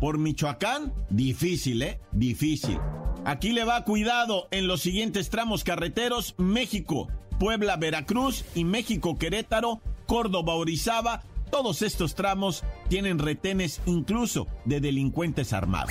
por 0.00 0.18
Michoacán, 0.18 0.92
difícil, 1.10 1.82
¿eh? 1.82 2.00
Difícil. 2.12 2.78
Aquí 3.24 3.52
le 3.52 3.64
va 3.64 3.84
cuidado 3.84 4.48
en 4.50 4.66
los 4.66 4.80
siguientes 4.80 5.28
tramos 5.28 5.62
carreteros, 5.62 6.34
México, 6.38 7.08
Puebla, 7.38 7.76
Veracruz 7.76 8.44
y 8.54 8.64
México, 8.64 9.18
Querétaro, 9.18 9.80
Córdoba, 10.06 10.54
Orizaba. 10.54 11.22
Todos 11.50 11.82
estos 11.82 12.14
tramos 12.14 12.64
tienen 12.88 13.18
retenes 13.18 13.80
incluso 13.86 14.46
de 14.64 14.80
delincuentes 14.80 15.52
armados. 15.52 15.90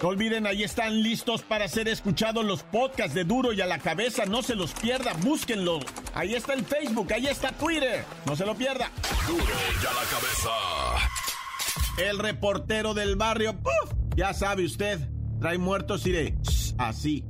No 0.00 0.08
olviden, 0.08 0.46
ahí 0.46 0.62
están 0.62 1.02
listos 1.02 1.42
para 1.42 1.66
ser 1.66 1.88
escuchados 1.88 2.44
los 2.44 2.62
podcasts 2.62 3.14
de 3.14 3.24
Duro 3.24 3.52
y 3.52 3.60
a 3.60 3.66
la 3.66 3.78
cabeza. 3.78 4.26
No 4.26 4.42
se 4.42 4.54
los 4.54 4.72
pierda, 4.72 5.12
búsquenlo. 5.14 5.80
Ahí 6.14 6.34
está 6.34 6.54
el 6.54 6.64
Facebook, 6.64 7.12
ahí 7.12 7.26
está 7.26 7.50
Twitter. 7.50 8.04
No 8.24 8.36
se 8.36 8.46
lo 8.46 8.54
pierda. 8.54 8.90
Duro 9.26 9.42
y 9.42 9.86
a 9.86 9.92
la 9.92 10.02
cabeza. 10.08 10.50
El 11.98 12.18
reportero 12.20 12.94
del 12.94 13.16
barrio, 13.16 13.56
¡puf! 13.58 13.92
Ya 14.16 14.32
sabe 14.34 14.64
usted, 14.64 15.00
trae 15.40 15.58
muertos 15.58 16.06
y 16.06 16.12
de 16.12 16.34
así. 16.78 17.24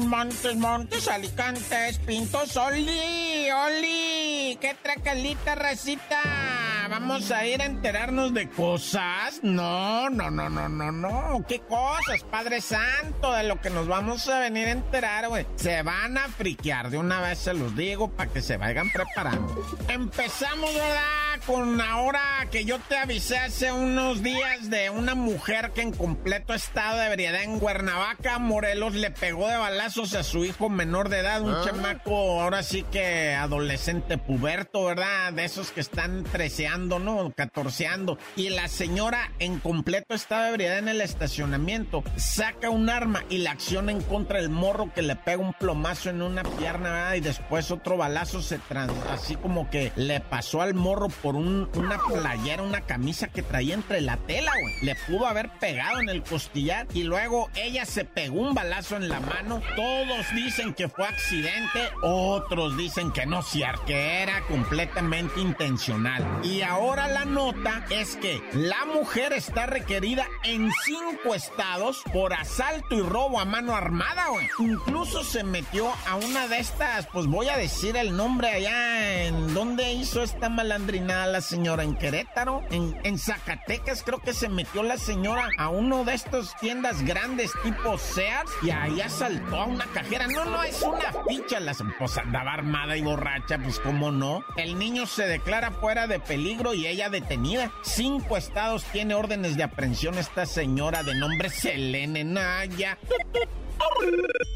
Montes, 0.00 0.56
Montes, 0.56 1.08
Alicantes, 1.08 1.98
Pintos, 1.98 2.56
Oli, 2.56 3.50
Oli, 3.50 4.58
qué 4.60 4.76
tracalita, 4.82 5.54
racita. 5.54 6.43
Vamos 6.88 7.30
a 7.30 7.46
ir 7.46 7.62
a 7.62 7.66
enterarnos 7.66 8.34
de 8.34 8.48
cosas. 8.50 9.40
No, 9.42 10.10
no, 10.10 10.30
no, 10.30 10.48
no, 10.48 10.68
no, 10.68 10.92
no. 10.92 11.44
¿Qué 11.48 11.60
cosas, 11.60 12.22
Padre 12.30 12.60
Santo? 12.60 13.32
De 13.32 13.42
lo 13.44 13.60
que 13.60 13.70
nos 13.70 13.86
vamos 13.88 14.28
a 14.28 14.38
venir 14.38 14.68
a 14.68 14.72
enterar, 14.72 15.28
güey. 15.28 15.46
Se 15.56 15.82
van 15.82 16.18
a 16.18 16.28
friquear, 16.28 16.90
de 16.90 16.98
una 16.98 17.20
vez 17.20 17.38
se 17.38 17.54
los 17.54 17.74
digo, 17.74 18.10
para 18.10 18.30
que 18.30 18.42
se 18.42 18.56
vayan 18.56 18.90
preparando. 18.90 19.56
Empezamos, 19.88 20.74
¿verdad? 20.74 21.23
Con 21.46 21.80
ahora 21.80 22.48
que 22.50 22.64
yo 22.64 22.78
te 22.78 22.96
avisé 22.96 23.38
hace 23.38 23.72
unos 23.72 24.22
días 24.22 24.70
de 24.70 24.90
una 24.90 25.14
mujer 25.14 25.72
que 25.72 25.82
en 25.82 25.92
completo 25.92 26.54
estado 26.54 26.98
de 26.98 27.06
ebriedad 27.06 27.42
en 27.42 27.58
Cuernavaca, 27.58 28.38
Morelos, 28.38 28.94
le 28.94 29.10
pegó 29.10 29.48
de 29.48 29.56
balazos 29.56 30.14
a 30.14 30.22
su 30.22 30.44
hijo 30.44 30.68
menor 30.68 31.08
de 31.08 31.18
edad, 31.18 31.42
un 31.42 31.54
ah. 31.54 31.62
chamaco 31.64 32.40
ahora 32.40 32.62
sí 32.62 32.84
que 32.90 33.34
adolescente 33.34 34.18
puberto, 34.18 34.84
¿verdad? 34.84 35.32
De 35.32 35.44
esos 35.44 35.70
que 35.70 35.80
están 35.80 36.24
treceando, 36.24 36.98
¿no? 36.98 37.32
Catorceando. 37.36 38.18
Y 38.36 38.50
la 38.50 38.68
señora 38.68 39.30
en 39.38 39.58
completo 39.58 40.14
estado 40.14 40.44
de 40.44 40.50
ebriedad 40.50 40.78
en 40.78 40.88
el 40.88 41.00
estacionamiento 41.00 42.04
saca 42.16 42.70
un 42.70 42.88
arma 42.88 43.24
y 43.28 43.38
la 43.38 43.52
acciona 43.52 43.92
en 43.92 44.02
contra 44.02 44.38
del 44.38 44.50
morro 44.50 44.92
que 44.94 45.02
le 45.02 45.16
pega 45.16 45.38
un 45.38 45.52
plomazo 45.54 46.10
en 46.10 46.22
una 46.22 46.42
pierna, 46.42 46.92
¿verdad? 46.92 47.14
Y 47.14 47.20
después 47.20 47.70
otro 47.70 47.96
balazo 47.96 48.42
se 48.42 48.58
trans 48.58 48.92
así 49.10 49.36
como 49.36 49.70
que 49.70 49.92
le 49.96 50.20
pasó 50.20 50.62
al 50.62 50.74
morro 50.74 51.08
por 51.08 51.33
una 51.38 51.98
playera, 51.98 52.62
una 52.62 52.80
camisa 52.82 53.28
que 53.28 53.42
traía 53.42 53.74
entre 53.74 54.00
la 54.00 54.16
tela, 54.16 54.52
güey. 54.60 54.74
Le 54.82 54.94
pudo 55.06 55.26
haber 55.26 55.50
pegado 55.58 56.00
en 56.00 56.08
el 56.08 56.22
costillar 56.22 56.86
y 56.92 57.04
luego 57.04 57.50
ella 57.54 57.84
se 57.86 58.04
pegó 58.04 58.40
un 58.40 58.54
balazo 58.54 58.96
en 58.96 59.08
la 59.08 59.20
mano. 59.20 59.62
Todos 59.76 60.26
dicen 60.34 60.74
que 60.74 60.88
fue 60.88 61.06
accidente, 61.06 61.90
otros 62.02 62.76
dicen 62.76 63.10
que 63.12 63.26
no, 63.26 63.42
cierto, 63.42 63.84
que 63.86 64.22
era 64.22 64.42
completamente 64.46 65.40
intencional. 65.40 66.24
Y 66.42 66.62
ahora 66.62 67.08
la 67.08 67.24
nota 67.24 67.84
es 67.90 68.16
que 68.16 68.42
la 68.52 68.84
mujer 68.86 69.32
está 69.32 69.66
requerida 69.66 70.26
en 70.44 70.70
cinco 70.84 71.34
estados 71.34 72.02
por 72.12 72.32
asalto 72.32 72.94
y 72.94 73.00
robo 73.00 73.40
a 73.40 73.44
mano 73.44 73.74
armada, 73.74 74.28
güey. 74.28 74.46
Incluso 74.58 75.24
se 75.24 75.44
metió 75.44 75.90
a 76.06 76.16
una 76.16 76.48
de 76.48 76.58
estas, 76.58 77.06
pues 77.06 77.26
voy 77.26 77.48
a 77.48 77.56
decir 77.56 77.96
el 77.96 78.16
nombre 78.16 78.48
allá 78.48 79.24
en 79.24 79.54
donde 79.54 79.92
hizo 79.92 80.22
esta 80.22 80.48
malandrinada 80.48 81.23
la 81.26 81.40
señora 81.40 81.82
en 81.82 81.96
Querétaro, 81.96 82.62
en, 82.70 82.96
en 83.04 83.18
Zacatecas 83.18 84.02
creo 84.02 84.20
que 84.20 84.32
se 84.32 84.48
metió 84.48 84.82
la 84.82 84.98
señora 84.98 85.48
a 85.58 85.68
uno 85.68 86.04
de 86.04 86.14
estos 86.14 86.54
tiendas 86.60 87.02
grandes 87.04 87.52
tipo 87.62 87.98
Sears 87.98 88.50
y 88.62 88.70
ahí 88.70 89.00
asaltó 89.00 89.60
a 89.60 89.64
una 89.64 89.86
cajera. 89.86 90.26
No, 90.26 90.44
no, 90.44 90.62
es 90.62 90.82
una 90.82 91.12
ficha. 91.28 91.60
La 91.60 91.72
esposa 91.72 92.22
andaba 92.22 92.52
armada 92.52 92.96
y 92.96 93.02
borracha, 93.02 93.58
pues 93.58 93.80
cómo 93.80 94.10
no. 94.10 94.44
El 94.56 94.78
niño 94.78 95.06
se 95.06 95.26
declara 95.26 95.70
fuera 95.70 96.06
de 96.06 96.20
peligro 96.20 96.74
y 96.74 96.86
ella 96.86 97.08
detenida. 97.08 97.70
Cinco 97.82 98.36
estados 98.36 98.84
tiene 98.84 99.14
órdenes 99.14 99.56
de 99.56 99.64
aprehensión 99.64 100.18
esta 100.18 100.46
señora 100.46 101.02
de 101.02 101.14
nombre 101.14 101.48
Selene 101.48 102.24
Naya. 102.24 102.98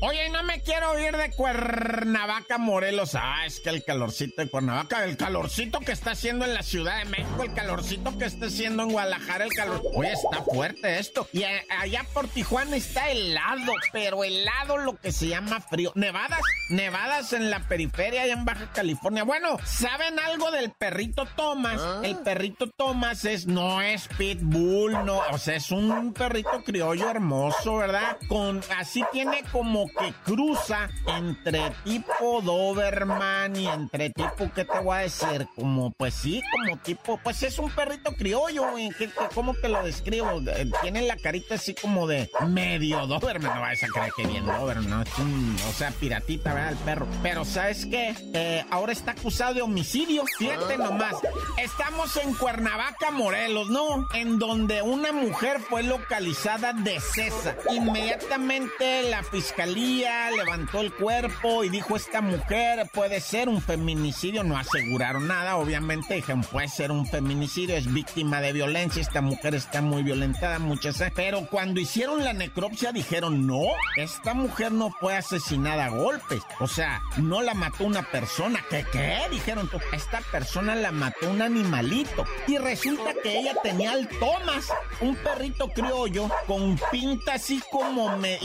Oye, 0.01 0.31
no 0.31 0.43
me 0.45 0.61
quiero 0.63 0.99
ir 0.99 1.17
de 1.17 1.31
Cuernavaca, 1.33 2.57
Morelos. 2.59 3.15
Ah, 3.15 3.45
es 3.47 3.59
que 3.59 3.71
el 3.71 3.85
calorcito 3.85 4.43
de 4.43 4.49
Cuernavaca, 4.49 5.05
el 5.05 5.17
calorcito 5.17 5.81
que 5.81 5.93
está 5.93 6.13
haciendo 6.13 6.45
en 6.45 6.55
la 6.55 6.63
Ciudad 6.63 6.99
de 6.99 7.05
México, 7.07 7.43
el 7.43 7.53
calorcito 7.53 8.17
que 8.17 8.27
está 8.27 8.47
haciendo 8.47 8.85
en 8.85 8.93
Guadalajara, 8.93 9.45
el 9.45 9.53
calor. 9.53 9.83
Oye, 9.95 10.13
está 10.13 10.43
fuerte 10.45 10.99
esto. 10.99 11.27
Y 11.33 11.43
allá 11.45 12.05
por 12.15 12.29
Tijuana 12.29 12.77
está 12.77 13.11
helado, 13.11 13.73
pero 13.93 14.23
helado 14.23 14.79
lo 14.79 14.97
que 14.97 15.11
se 15.11 15.29
llama 15.29 15.61
frío. 15.61 15.91
Nevadas, 15.97 16.41
nevadas 16.71 17.33
en 17.33 17.51
la 17.51 17.67
periferia, 17.67 18.23
allá 18.23 18.35
en 18.35 18.45
Baja 18.45 18.71
California. 18.73 19.25
Bueno, 19.25 19.59
¿saben 19.65 20.19
algo 20.21 20.51
del 20.53 20.71
perrito 20.71 21.27
Thomas? 21.37 21.81
Ah. 21.83 22.03
El 22.05 22.19
perrito 22.19 22.71
Thomas 22.71 23.25
es, 23.25 23.47
no 23.47 23.81
es 23.83 24.07
pitbull, 24.17 24.93
no, 25.05 25.23
o 25.33 25.39
sea, 25.39 25.57
es 25.57 25.73
un 25.73 26.13
perrito 26.13 26.63
criollo 26.65 27.11
hermoso, 27.11 27.79
¿verdad? 27.79 28.17
Con 28.29 28.61
así 28.79 29.03
tiene 29.13 29.43
como 29.53 29.87
que 29.87 30.13
cruza 30.25 30.89
entre 31.07 31.73
tipo 31.85 32.41
Doberman 32.43 33.57
y 33.57 33.67
entre 33.67 34.11
tipo, 34.11 34.51
¿qué 34.55 34.65
te 34.65 34.81
voy 34.81 34.97
a 34.97 35.01
decir? 35.01 35.47
Como, 35.55 35.91
pues 35.93 36.15
sí, 36.15 36.43
como 36.51 36.77
tipo, 36.79 37.19
pues 37.23 37.43
es 37.43 37.59
un 37.59 37.71
perrito 37.71 38.13
criollo, 38.13 38.71
güey. 38.71 38.91
¿Cómo 39.35 39.55
te 39.55 39.69
lo 39.69 39.83
describo? 39.83 40.41
Tiene 40.83 41.03
la 41.03 41.17
carita 41.17 41.55
así 41.55 41.75
como 41.75 42.07
de 42.07 42.31
medio 42.49 43.07
Doberman. 43.07 43.55
No 43.55 43.61
vas 43.61 43.83
a 43.83 43.87
creer 43.89 44.13
que 44.17 44.27
bien 44.27 44.47
Doberman, 44.47 44.91
¿no? 44.91 45.03
Es 45.03 45.19
un, 45.19 45.57
o 45.69 45.73
sea, 45.73 45.91
piratita, 45.91 46.55
¿verdad? 46.55 46.73
El 46.73 46.79
perro. 46.79 47.07
Pero, 47.23 47.45
¿sabes 47.45 47.87
qué? 47.87 48.15
Eh, 48.35 48.65
ahora 48.71 48.93
está 48.93 49.13
acusado 49.13 49.55
de 49.55 49.63
homicidio. 49.63 50.25
Fíjate 50.39 50.79
nomás. 50.79 51.15
Estamos 51.57 52.17
en 52.17 52.35
Cuernavaca, 52.35 53.11
Morelos, 53.11 53.69
¿no? 53.71 54.07
En 54.15 54.39
donde 54.39 54.83
una 54.83 55.13
mujer 55.13 55.61
fue 55.61 55.83
localizada 55.83 56.73
de 56.73 57.01
cesa. 57.01 57.57
Inmediatamente 57.71 58.98
la 59.03 59.23
fiscalía 59.23 60.31
levantó 60.31 60.81
el 60.81 60.93
cuerpo 60.93 61.65
y 61.65 61.69
dijo: 61.69 61.97
Esta 61.97 62.21
mujer 62.21 62.89
puede 62.93 63.21
ser 63.21 63.49
un 63.49 63.61
feminicidio. 63.61 64.45
No 64.45 64.57
aseguraron 64.57 65.29
nada, 65.29 65.57
obviamente. 65.57 66.15
Dijeron: 66.15 66.43
Puede 66.43 66.69
ser 66.69 66.91
un 66.91 67.07
feminicidio, 67.07 67.77
es 67.77 67.93
víctima 67.93 68.41
de 68.41 68.53
violencia. 68.53 69.01
Esta 69.01 69.21
mujer 69.21 69.55
está 69.55 69.83
muy 69.83 70.03
violentada, 70.03 70.59
muchas. 70.59 71.03
Pero 71.15 71.47
cuando 71.47 71.81
hicieron 71.81 72.25
la 72.25 72.33
necropsia, 72.33 72.93
dijeron: 72.93 73.47
No, 73.47 73.63
esta 73.97 74.35
mujer 74.35 74.73
no 74.73 74.91
fue 75.01 75.17
asesinada 75.17 75.87
a 75.87 75.91
golpes. 75.91 76.43
O 76.61 76.67
sea, 76.67 77.01
no 77.17 77.43
la 77.43 77.55
mató 77.55 77.85
una 77.85 78.03
persona. 78.11 78.65
¿Qué 78.71 78.85
qué? 78.93 79.21
Dijeron: 79.31 79.71
Esta 79.93 80.21
persona 80.33 80.75
la 80.75 80.93
mató 80.93 81.31
un 81.31 81.43
animalito. 81.43 82.25
Y 82.47 82.59
resulta 82.59 83.15
que 83.23 83.39
ella 83.39 83.55
tenía 83.63 83.93
al 83.93 84.09
Thomas, 84.09 84.69
un 85.01 85.17
perrito 85.17 85.69
criollo 85.69 86.29
con 86.47 86.79
pinta 86.91 87.35
así 87.35 87.63
como 87.71 88.17
me. 88.19 88.39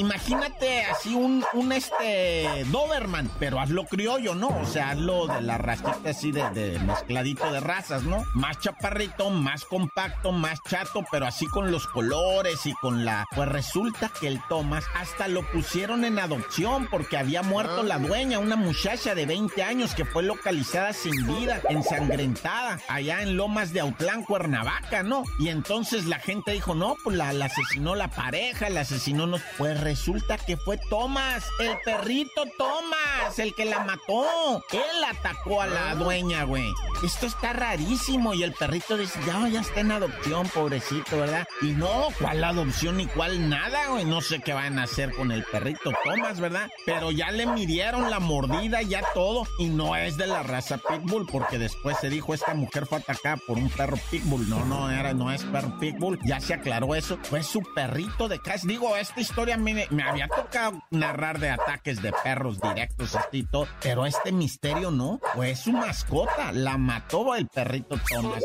Imagínate 0.43 0.83
así 0.85 1.15
un, 1.15 1.45
un 1.53 1.71
este 1.71 2.65
Doberman, 2.65 3.29
pero 3.39 3.61
hazlo 3.61 3.85
criollo, 3.85 4.35
¿no? 4.35 4.49
O 4.49 4.65
sea, 4.65 4.89
hazlo 4.89 5.27
de 5.27 5.41
la 5.41 5.57
racita 5.57 6.09
así 6.09 6.33
de, 6.33 6.49
de 6.49 6.79
mezcladito 6.79 7.49
de 7.51 7.61
razas, 7.61 8.03
¿no? 8.03 8.25
Más 8.33 8.59
chaparrito, 8.59 9.29
más 9.29 9.63
compacto, 9.63 10.33
más 10.33 10.59
chato, 10.67 11.05
pero 11.09 11.25
así 11.25 11.45
con 11.47 11.71
los 11.71 11.87
colores 11.87 12.65
y 12.65 12.73
con 12.73 13.05
la. 13.05 13.25
Pues 13.33 13.47
resulta 13.47 14.11
que 14.19 14.27
el 14.27 14.41
Thomas 14.49 14.83
hasta 14.99 15.29
lo 15.29 15.49
pusieron 15.49 16.03
en 16.03 16.19
adopción 16.19 16.87
porque 16.91 17.17
había 17.17 17.41
muerto 17.41 17.81
la 17.83 17.97
dueña, 17.97 18.39
una 18.39 18.57
muchacha 18.57 19.15
de 19.15 19.25
20 19.25 19.63
años 19.63 19.95
que 19.95 20.03
fue 20.03 20.23
localizada 20.23 20.91
sin 20.91 21.25
vida, 21.25 21.61
ensangrentada, 21.69 22.79
allá 22.89 23.21
en 23.21 23.37
Lomas 23.37 23.71
de 23.71 23.79
Autlán, 23.79 24.23
Cuernavaca, 24.23 25.03
¿no? 25.03 25.23
Y 25.39 25.47
entonces 25.47 26.05
la 26.05 26.19
gente 26.19 26.51
dijo, 26.51 26.75
no, 26.75 26.97
pues 27.01 27.15
la, 27.15 27.29
asesinó 27.29 27.95
la 27.95 28.09
pareja, 28.09 28.69
la 28.69 28.81
asesinó 28.81 29.25
no. 29.25 29.37
Pues 29.57 29.79
resulta 29.79 30.32
que 30.37 30.57
fue 30.57 30.77
Thomas, 30.89 31.45
el 31.59 31.77
perrito 31.83 32.43
Thomas, 32.57 33.37
el 33.37 33.53
que 33.53 33.65
la 33.65 33.79
mató. 33.79 34.63
Él 34.71 35.03
atacó 35.09 35.61
a 35.61 35.67
la 35.67 35.95
dueña, 35.95 36.43
güey. 36.43 36.71
Esto 37.03 37.25
está 37.25 37.53
rarísimo 37.53 38.33
y 38.33 38.43
el 38.43 38.53
perrito 38.53 38.97
dice, 38.97 39.19
ya, 39.25 39.47
ya 39.47 39.61
está 39.61 39.81
en 39.81 39.91
adopción, 39.91 40.47
pobrecito, 40.49 41.17
¿verdad? 41.17 41.45
Y 41.61 41.71
no, 41.71 42.07
¿cuál 42.19 42.43
adopción 42.43 42.97
ni 42.97 43.07
cuál 43.07 43.49
nada, 43.49 43.87
güey? 43.89 44.05
No 44.05 44.21
sé 44.21 44.39
qué 44.39 44.53
van 44.53 44.79
a 44.79 44.83
hacer 44.83 45.11
con 45.13 45.31
el 45.31 45.43
perrito 45.43 45.91
Thomas, 46.03 46.39
¿verdad? 46.39 46.69
Pero 46.85 47.11
ya 47.11 47.31
le 47.31 47.45
midieron 47.45 48.09
la 48.09 48.19
mordida, 48.19 48.81
ya 48.81 49.03
todo. 49.13 49.47
Y 49.57 49.67
no 49.67 49.95
es 49.95 50.17
de 50.17 50.27
la 50.27 50.43
raza 50.43 50.77
Pitbull, 50.77 51.27
porque 51.31 51.57
después 51.57 51.97
se 51.99 52.09
dijo, 52.09 52.33
esta 52.33 52.53
mujer 52.53 52.85
fue 52.85 52.99
atacada 52.99 53.37
por 53.37 53.57
un 53.57 53.69
perro 53.69 53.97
Pitbull. 54.09 54.49
No, 54.49 54.65
no 54.65 54.89
era, 54.89 55.13
no 55.13 55.31
es 55.31 55.43
perro 55.43 55.77
Pitbull. 55.79 56.19
Ya 56.23 56.39
se 56.39 56.53
aclaró 56.53 56.95
eso. 56.95 57.17
Fue 57.23 57.43
su 57.43 57.61
perrito 57.75 58.27
de 58.27 58.39
casa. 58.39 58.67
Digo, 58.67 58.95
esta 58.95 59.19
historia 59.19 59.57
me, 59.57 59.87
me 59.89 60.03
había 60.03 60.22
tocado 60.27 60.81
narrar 60.91 61.39
de 61.39 61.49
ataques 61.49 62.01
de 62.01 62.13
perros 62.23 62.59
directos, 62.61 63.15
así 63.15 63.43
todo. 63.43 63.67
Pero 63.81 64.05
este 64.05 64.31
misterio 64.31 64.91
no. 64.91 65.19
Fue 65.33 65.55
su 65.55 65.71
mascota. 65.71 66.51
La 66.51 66.77
mató 66.77 67.35
el 67.35 67.47
perrito 67.47 67.95
Thomas. 68.09 68.43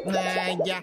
Ya. 0.64 0.82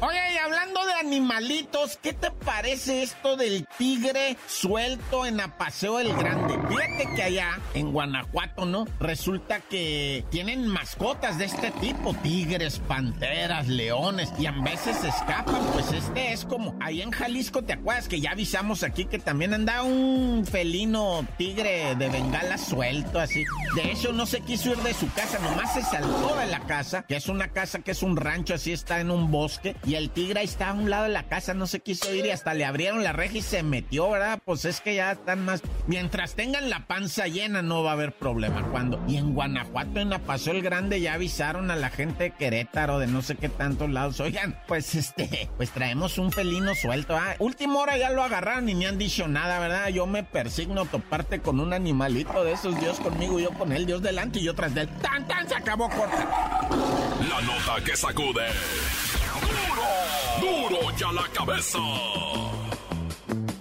Oye, 0.00 0.34
y 0.34 0.38
hablando 0.38 0.84
de 0.84 0.92
animalitos, 0.94 1.98
¿qué 2.02 2.12
te 2.12 2.30
parece 2.30 3.02
esto 3.02 3.36
del 3.36 3.66
tigre 3.78 4.36
suelto 4.46 5.24
en 5.24 5.40
Apaseo 5.40 6.00
el 6.00 6.14
Grande? 6.14 6.58
Fíjate 6.68 7.14
que 7.14 7.22
allá, 7.22 7.58
en 7.74 7.92
Guanajuato, 7.92 8.66
¿no? 8.66 8.86
Resulta 9.00 9.60
que 9.60 10.24
tienen 10.30 10.66
mascotas 10.68 11.38
de 11.38 11.46
este 11.46 11.70
tipo, 11.72 12.14
tigres, 12.22 12.78
panteras, 12.86 13.68
leones, 13.68 14.32
y 14.38 14.46
a 14.46 14.52
veces 14.52 15.02
escapan, 15.02 15.64
pues 15.72 15.92
este 15.92 16.32
es 16.32 16.44
como, 16.44 16.76
ahí 16.80 17.00
en 17.00 17.10
Jalisco, 17.10 17.62
¿te 17.62 17.72
acuerdas 17.72 18.08
que 18.08 18.20
ya 18.20 18.32
avisamos 18.32 18.82
aquí 18.82 19.06
que 19.06 19.18
también 19.18 19.54
anda 19.54 19.82
un 19.82 20.44
felino 20.46 21.26
tigre 21.38 21.94
de 21.96 22.08
bengala 22.08 22.58
suelto, 22.58 23.18
así? 23.18 23.44
De 23.74 23.92
hecho, 23.92 24.12
no 24.12 24.26
se 24.26 24.40
quiso 24.40 24.70
ir 24.70 24.78
de 24.78 24.94
su 24.94 25.10
casa, 25.12 25.38
nomás 25.38 25.72
se 25.72 25.82
saltó 25.82 26.36
de 26.36 26.46
la 26.46 26.60
casa, 26.60 27.02
que 27.02 27.16
es 27.16 27.28
una 27.28 27.48
casa 27.48 27.78
que 27.80 27.92
es 27.92 28.02
un 28.02 28.16
rancho, 28.16 28.54
así 28.54 28.72
está 28.72 29.00
en 29.00 29.10
un 29.10 29.30
y 29.84 29.94
el 29.94 30.10
tigre 30.10 30.40
ahí 30.40 30.46
está 30.46 30.70
a 30.70 30.72
un 30.72 30.88
lado 30.88 31.04
de 31.04 31.10
la 31.10 31.24
casa, 31.24 31.52
no 31.52 31.66
se 31.66 31.80
quiso 31.80 32.12
ir 32.14 32.24
y 32.24 32.30
hasta 32.30 32.54
le 32.54 32.64
abrieron 32.64 33.04
la 33.04 33.12
reja 33.12 33.38
y 33.38 33.42
se 33.42 33.62
metió, 33.62 34.10
¿verdad? 34.10 34.38
Pues 34.44 34.64
es 34.64 34.80
que 34.80 34.94
ya 34.94 35.12
están 35.12 35.44
más. 35.44 35.62
Mientras 35.86 36.34
tengan 36.34 36.70
la 36.70 36.86
panza 36.86 37.26
llena, 37.26 37.60
no 37.60 37.82
va 37.82 37.90
a 37.90 37.94
haber 37.94 38.12
problema. 38.12 38.62
Cuando. 38.70 39.02
Y 39.06 39.16
en 39.16 39.34
Guanajuato, 39.34 40.00
en 40.00 40.10
la 40.10 40.18
Pasó 40.20 40.52
el 40.52 40.62
Grande, 40.62 41.00
ya 41.00 41.14
avisaron 41.14 41.70
a 41.70 41.76
la 41.76 41.90
gente 41.90 42.24
de 42.24 42.30
Querétaro, 42.30 42.98
de 42.98 43.06
no 43.06 43.20
sé 43.20 43.36
qué 43.36 43.48
tantos 43.48 43.90
lados. 43.90 44.20
Oigan, 44.20 44.58
pues 44.66 44.94
este, 44.94 45.50
pues 45.56 45.70
traemos 45.70 46.18
un 46.18 46.32
felino 46.32 46.74
suelto. 46.74 47.14
Ah, 47.16 47.36
última 47.38 47.78
hora 47.80 47.98
ya 47.98 48.10
lo 48.10 48.22
agarraron 48.22 48.68
y 48.68 48.74
ni 48.74 48.86
han 48.86 48.98
dicho 48.98 49.28
nada, 49.28 49.58
¿verdad? 49.58 49.88
Yo 49.88 50.06
me 50.06 50.24
persigno 50.24 50.86
toparte 50.86 51.40
con 51.40 51.60
un 51.60 51.72
animalito 51.72 52.42
de 52.42 52.52
esos, 52.52 52.78
Dios 52.80 52.98
conmigo, 53.00 53.38
yo 53.38 53.50
con 53.50 53.72
él, 53.72 53.86
Dios 53.86 54.02
delante 54.02 54.38
y 54.38 54.44
yo 54.44 54.54
tras 54.54 54.74
de 54.74 54.82
él. 54.82 54.88
¡Tan, 55.02 55.26
tan! 55.26 55.46
Se 55.46 55.54
acabó 55.54 55.88
corta. 55.88 56.26
La 57.28 57.40
nota 57.42 57.84
que 57.84 57.96
sacude. 57.96 58.46
¡Duro! 60.40 60.78
ya 60.96 61.12
la 61.12 61.28
cabeza! 61.28 61.78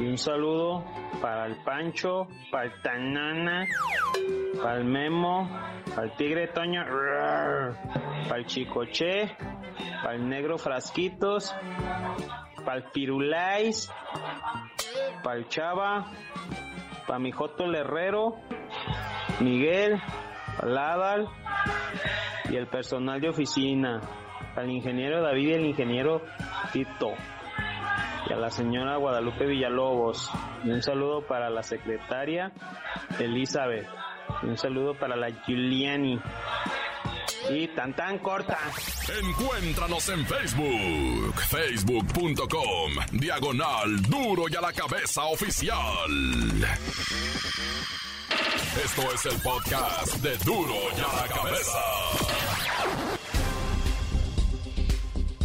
Y 0.00 0.06
un 0.06 0.18
saludo 0.18 0.84
para 1.20 1.46
el 1.46 1.56
Pancho, 1.62 2.28
para 2.50 2.64
el 2.64 2.82
Tanana, 2.82 3.66
para 4.62 4.78
el 4.78 4.84
Memo, 4.84 5.50
para 5.94 6.06
el 6.06 6.16
Tigre 6.16 6.48
Toño, 6.48 6.84
para 6.84 8.38
el 8.38 8.46
Chicoche, 8.46 9.36
para 10.02 10.14
el 10.14 10.28
Negro 10.28 10.58
Frasquitos, 10.58 11.54
para 12.64 12.78
el 12.78 12.84
Pirulais, 12.84 13.90
para 15.22 15.36
el 15.36 15.48
Chava, 15.48 16.06
para 17.06 17.18
mi 17.18 17.32
Joto 17.32 17.64
el 17.64 17.74
Herrero, 17.74 18.36
Miguel, 19.40 20.00
Adal 20.58 21.28
y 22.48 22.56
el 22.56 22.66
personal 22.68 23.20
de 23.20 23.28
oficina 23.28 24.00
al 24.56 24.70
ingeniero 24.70 25.22
David 25.22 25.48
y 25.48 25.52
el 25.52 25.66
ingeniero 25.66 26.22
Tito 26.72 27.14
y 28.28 28.32
a 28.32 28.36
la 28.36 28.50
señora 28.50 28.96
Guadalupe 28.96 29.46
Villalobos. 29.46 30.30
Y 30.64 30.70
un 30.70 30.82
saludo 30.82 31.26
para 31.26 31.50
la 31.50 31.62
secretaria 31.62 32.52
Elizabeth. 33.18 33.88
Y 34.42 34.46
un 34.46 34.56
saludo 34.56 34.94
para 34.94 35.16
la 35.16 35.30
Giuliani. 35.30 36.20
Y 37.50 37.68
tan 37.68 37.94
tan 37.94 38.18
corta. 38.18 38.58
Encuéntranos 39.22 40.08
en 40.10 40.24
Facebook, 40.26 41.34
facebook.com, 41.40 42.92
diagonal 43.12 44.02
duro 44.02 44.44
y 44.48 44.54
a 44.54 44.60
la 44.60 44.72
cabeza 44.72 45.24
oficial. 45.24 45.74
Esto 48.84 49.02
es 49.12 49.26
el 49.26 49.42
podcast 49.42 50.16
de 50.18 50.36
duro 50.44 50.74
y 50.96 51.00
a 51.00 51.22
la 51.22 51.34
cabeza. 51.34 51.80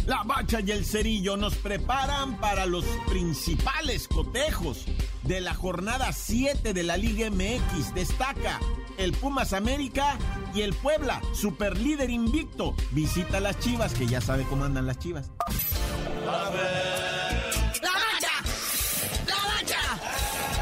La 0.06 0.22
Bacha 0.22 0.60
y 0.60 0.70
el 0.70 0.86
Cerillo 0.86 1.36
nos 1.36 1.56
preparan 1.56 2.38
para 2.38 2.64
los 2.64 2.84
principales 3.08 4.06
cotejos 4.06 4.84
de 5.24 5.40
la 5.40 5.52
jornada 5.52 6.12
7 6.12 6.72
de 6.72 6.82
la 6.84 6.96
Liga 6.96 7.28
MX. 7.28 7.92
Destaca 7.92 8.60
el 8.98 9.12
Pumas 9.12 9.52
América 9.52 10.16
y 10.54 10.62
el 10.62 10.74
Puebla, 10.74 11.20
super 11.34 11.76
líder 11.76 12.10
invicto. 12.10 12.76
Visita 12.92 13.40
las 13.40 13.58
Chivas, 13.58 13.94
que 13.94 14.06
ya 14.06 14.20
sabe 14.20 14.44
cómo 14.44 14.64
andan 14.64 14.86
las 14.86 15.00
Chivas. 15.00 15.28
¡La 16.24 16.32
Bacha! 16.32 18.30
¡La 19.26 19.34
Bacha! 19.44 19.82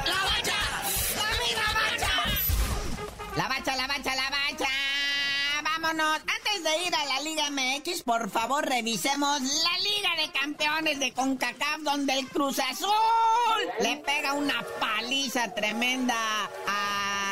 ¡La 0.07 0.25
Bacha! 0.25 0.59
¡La 1.55 1.69
Bacha! 1.75 2.15
¡La 3.37 3.49
Bacha, 3.49 3.77
la 3.77 3.87
Bacha, 3.87 4.15
la 4.15 4.31
Bacha! 4.31 4.71
¡Vámonos! 5.63 6.34
Ir 6.79 6.95
a 6.95 7.05
la 7.07 7.21
Liga 7.21 7.51
MX, 7.51 8.03
por 8.03 8.31
favor 8.31 8.67
revisemos 8.67 9.41
la 9.41 9.79
Liga 9.79 10.11
de 10.17 10.33
Campeones 10.33 10.99
de 10.99 11.13
CONCACAF, 11.13 11.81
donde 11.83 12.19
el 12.19 12.29
Cruz 12.29 12.59
Azul 12.59 12.91
le 13.81 13.97
pega 13.99 14.33
una 14.33 14.65
paliza 14.81 15.55
tremenda 15.55 16.17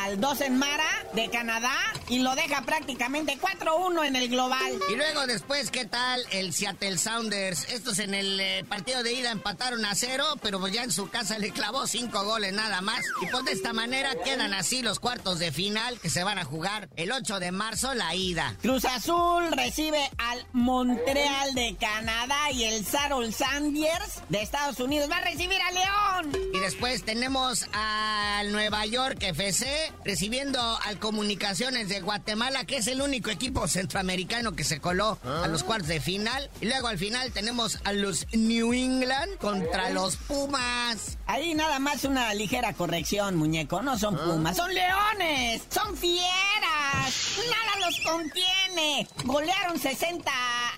al 0.03 0.19
2 0.19 0.41
en 0.41 0.57
Mara 0.57 0.89
de 1.13 1.29
Canadá 1.29 1.73
y 2.09 2.19
lo 2.19 2.35
deja 2.35 2.61
prácticamente 2.63 3.37
4-1 3.39 4.05
en 4.05 4.15
el 4.17 4.27
global. 4.27 4.79
Y 4.89 4.95
luego 4.95 5.25
después, 5.27 5.71
¿qué 5.71 5.85
tal 5.85 6.21
el 6.31 6.53
Seattle 6.53 6.97
Sounders? 6.97 7.65
Estos 7.69 7.99
en 7.99 8.13
el 8.13 8.39
eh, 8.39 8.65
partido 8.67 9.01
de 9.01 9.13
ida 9.13 9.31
empataron 9.31 9.85
a 9.85 9.95
cero, 9.95 10.25
pero 10.41 10.59
pues 10.59 10.73
ya 10.73 10.83
en 10.83 10.91
su 10.91 11.09
casa 11.09 11.37
le 11.37 11.51
clavó 11.51 11.87
cinco 11.87 12.23
goles 12.25 12.51
nada 12.51 12.81
más. 12.81 13.05
Y 13.21 13.27
pues 13.27 13.45
de 13.45 13.53
esta 13.53 13.71
manera 13.71 14.11
quedan 14.25 14.53
así 14.53 14.81
los 14.81 14.99
cuartos 14.99 15.39
de 15.39 15.53
final 15.53 15.97
que 15.99 16.09
se 16.09 16.23
van 16.25 16.37
a 16.37 16.43
jugar 16.43 16.89
el 16.97 17.11
8 17.11 17.39
de 17.39 17.51
marzo 17.51 17.93
la 17.93 18.13
ida. 18.13 18.57
Cruz 18.61 18.83
Azul 18.83 19.51
recibe 19.51 20.09
al 20.17 20.45
Montreal 20.51 21.55
de 21.55 21.77
Canadá 21.79 22.51
y 22.51 22.65
el 22.65 22.85
Sarol 22.85 23.33
Sanders 23.33 24.21
de 24.27 24.41
Estados 24.41 24.79
Unidos 24.81 25.09
va 25.09 25.17
a 25.17 25.21
recibir 25.21 25.61
a 25.61 25.71
León. 25.71 26.37
Y 26.53 26.59
después 26.59 27.05
tenemos 27.05 27.67
al 27.71 28.51
Nueva 28.51 28.85
York 28.85 29.17
FC 29.21 29.92
recibiendo 30.05 30.59
al 30.83 30.99
Comunicaciones 30.99 31.89
de 31.89 32.01
Guatemala, 32.01 32.65
que 32.65 32.77
es 32.77 32.87
el 32.87 33.01
único 33.01 33.29
equipo 33.29 33.67
centroamericano 33.67 34.53
que 34.53 34.63
se 34.63 34.79
coló 34.79 35.19
a 35.23 35.47
los 35.47 35.63
cuartos 35.63 35.87
de 35.87 36.01
final. 36.01 36.49
Y 36.61 36.65
luego 36.65 36.87
al 36.87 36.97
final 36.97 37.31
tenemos 37.31 37.79
a 37.83 37.93
los 37.93 38.27
New 38.33 38.73
England 38.73 39.37
contra 39.37 39.89
los 39.89 40.15
Pumas. 40.15 41.17
Ahí 41.25 41.53
nada 41.53 41.79
más 41.79 42.03
una 42.03 42.33
ligera 42.33 42.73
corrección, 42.73 43.35
muñeco. 43.35 43.81
No 43.81 43.97
son 43.97 44.17
pumas, 44.17 44.57
son 44.57 44.73
leones, 44.73 45.61
son 45.69 45.95
fieras. 45.97 47.37
Nada 47.49 47.85
los 47.85 47.99
contiene. 48.01 49.07
Golearon 49.23 49.79
60 49.79 50.31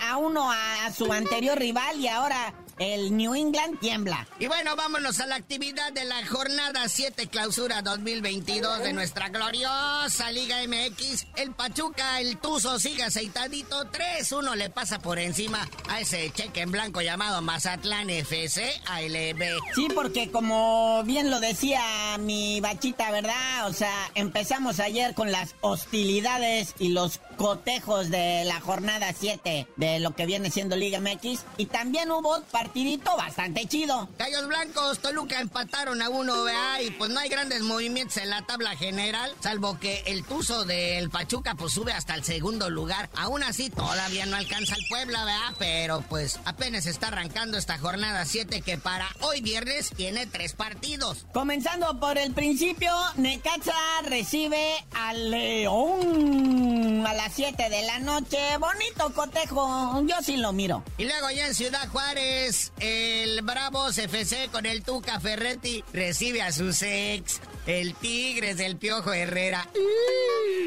a 0.09 0.17
1 0.17 0.51
a 0.51 0.91
su 0.93 1.11
anterior 1.11 1.57
rival 1.57 1.99
y 1.99 2.07
ahora 2.07 2.53
el 2.77 3.15
New 3.15 3.33
England 3.35 3.79
tiembla. 3.79 4.27
Y 4.39 4.47
bueno, 4.47 4.75
vámonos 4.75 5.19
a 5.19 5.27
la 5.27 5.35
actividad 5.35 5.93
de 5.93 6.05
la 6.05 6.25
jornada 6.27 6.87
7 6.89 7.27
clausura 7.27 7.81
2022 7.81 8.79
de 8.79 8.93
nuestra 8.93 9.29
gloriosa 9.29 10.31
Liga 10.31 10.57
MX. 10.67 11.27
El 11.37 11.51
Pachuca, 11.51 12.19
el 12.19 12.37
Tuzo 12.37 12.79
sigue 12.79 13.03
aceitadito. 13.03 13.85
3-1 13.91 14.55
le 14.55 14.69
pasa 14.69 14.99
por 14.99 15.19
encima 15.19 15.67
a 15.89 16.01
ese 16.01 16.31
cheque 16.31 16.61
en 16.61 16.71
blanco 16.71 17.01
llamado 17.01 17.41
Mazatlán 17.41 18.09
FC 18.09 18.81
ALB. 18.87 19.43
Sí, 19.73 19.87
porque 19.93 20.31
como 20.31 21.03
bien 21.05 21.31
lo 21.31 21.39
decía 21.39 21.81
mi 22.19 22.59
bachita, 22.59 23.11
¿verdad? 23.11 23.67
O 23.67 23.73
sea, 23.73 24.11
empezamos 24.15 24.79
ayer 24.79 25.13
con 25.13 25.31
las 25.31 25.55
hostilidades 25.61 26.75
y 26.79 26.89
los 26.89 27.19
cotejos 27.37 28.09
de 28.09 28.43
la 28.45 28.59
jornada 28.59 29.13
7 29.17 29.67
de 29.75 29.94
lo 29.99 30.15
que 30.15 30.25
viene 30.25 30.51
siendo 30.51 30.75
Liga 30.75 30.99
MX. 30.99 31.45
Y 31.57 31.65
también 31.67 32.11
hubo 32.11 32.41
partidito 32.51 33.15
bastante 33.17 33.67
chido. 33.67 34.09
Gallos 34.17 34.47
Blancos, 34.47 34.99
Toluca 34.99 35.39
empataron 35.39 36.01
a 36.01 36.09
uno, 36.09 36.43
¿verdad? 36.43 36.79
Y 36.81 36.91
pues 36.91 37.11
no 37.11 37.19
hay 37.19 37.29
grandes 37.29 37.61
movimientos 37.61 38.17
en 38.17 38.29
la 38.29 38.41
tabla 38.43 38.75
general, 38.75 39.31
salvo 39.41 39.79
que 39.79 40.03
el 40.07 40.23
Tuzo 40.23 40.65
del 40.65 41.09
Pachuca 41.09 41.55
pues 41.55 41.73
sube 41.73 41.93
hasta 41.93 42.15
el 42.15 42.23
segundo 42.23 42.69
lugar. 42.69 43.09
Aún 43.15 43.43
así, 43.43 43.69
todavía 43.69 44.25
no 44.25 44.35
alcanza 44.35 44.75
el 44.75 44.85
Puebla, 44.89 45.25
¿verdad? 45.25 45.55
Pero 45.59 46.01
pues 46.09 46.39
apenas 46.45 46.85
está 46.85 47.07
arrancando 47.07 47.57
esta 47.57 47.77
jornada 47.77 48.25
7 48.25 48.61
que 48.61 48.77
para 48.77 49.07
hoy 49.21 49.41
viernes 49.41 49.91
tiene 49.95 50.25
tres 50.27 50.53
partidos. 50.53 51.25
Comenzando 51.33 51.99
por 51.99 52.17
el 52.17 52.33
principio, 52.33 52.91
Necaxa 53.17 53.73
recibe 54.03 54.85
al 54.93 55.31
León 55.31 56.64
a 57.05 57.13
las 57.13 57.33
7 57.33 57.69
de 57.69 57.83
la 57.83 57.99
noche. 57.99 58.37
Bonito 58.59 59.13
cotejo, 59.13 60.03
yo 60.05 60.15
sí 60.23 60.37
lo 60.37 60.53
miro. 60.53 60.83
Y 60.97 61.05
luego 61.05 61.29
ya 61.31 61.47
en 61.47 61.55
Ciudad 61.55 61.87
Juárez, 61.89 62.71
el 62.79 63.41
Bravos 63.41 63.97
FC 63.97 64.49
con 64.51 64.65
el 64.65 64.83
Tuca 64.83 65.19
Ferretti 65.19 65.83
recibe 65.93 66.41
a 66.41 66.51
sus 66.51 66.81
ex, 66.81 67.39
el 67.65 67.95
Tigres 67.95 68.57
del 68.57 68.77
Piojo 68.77 69.13
Herrera. 69.13 69.67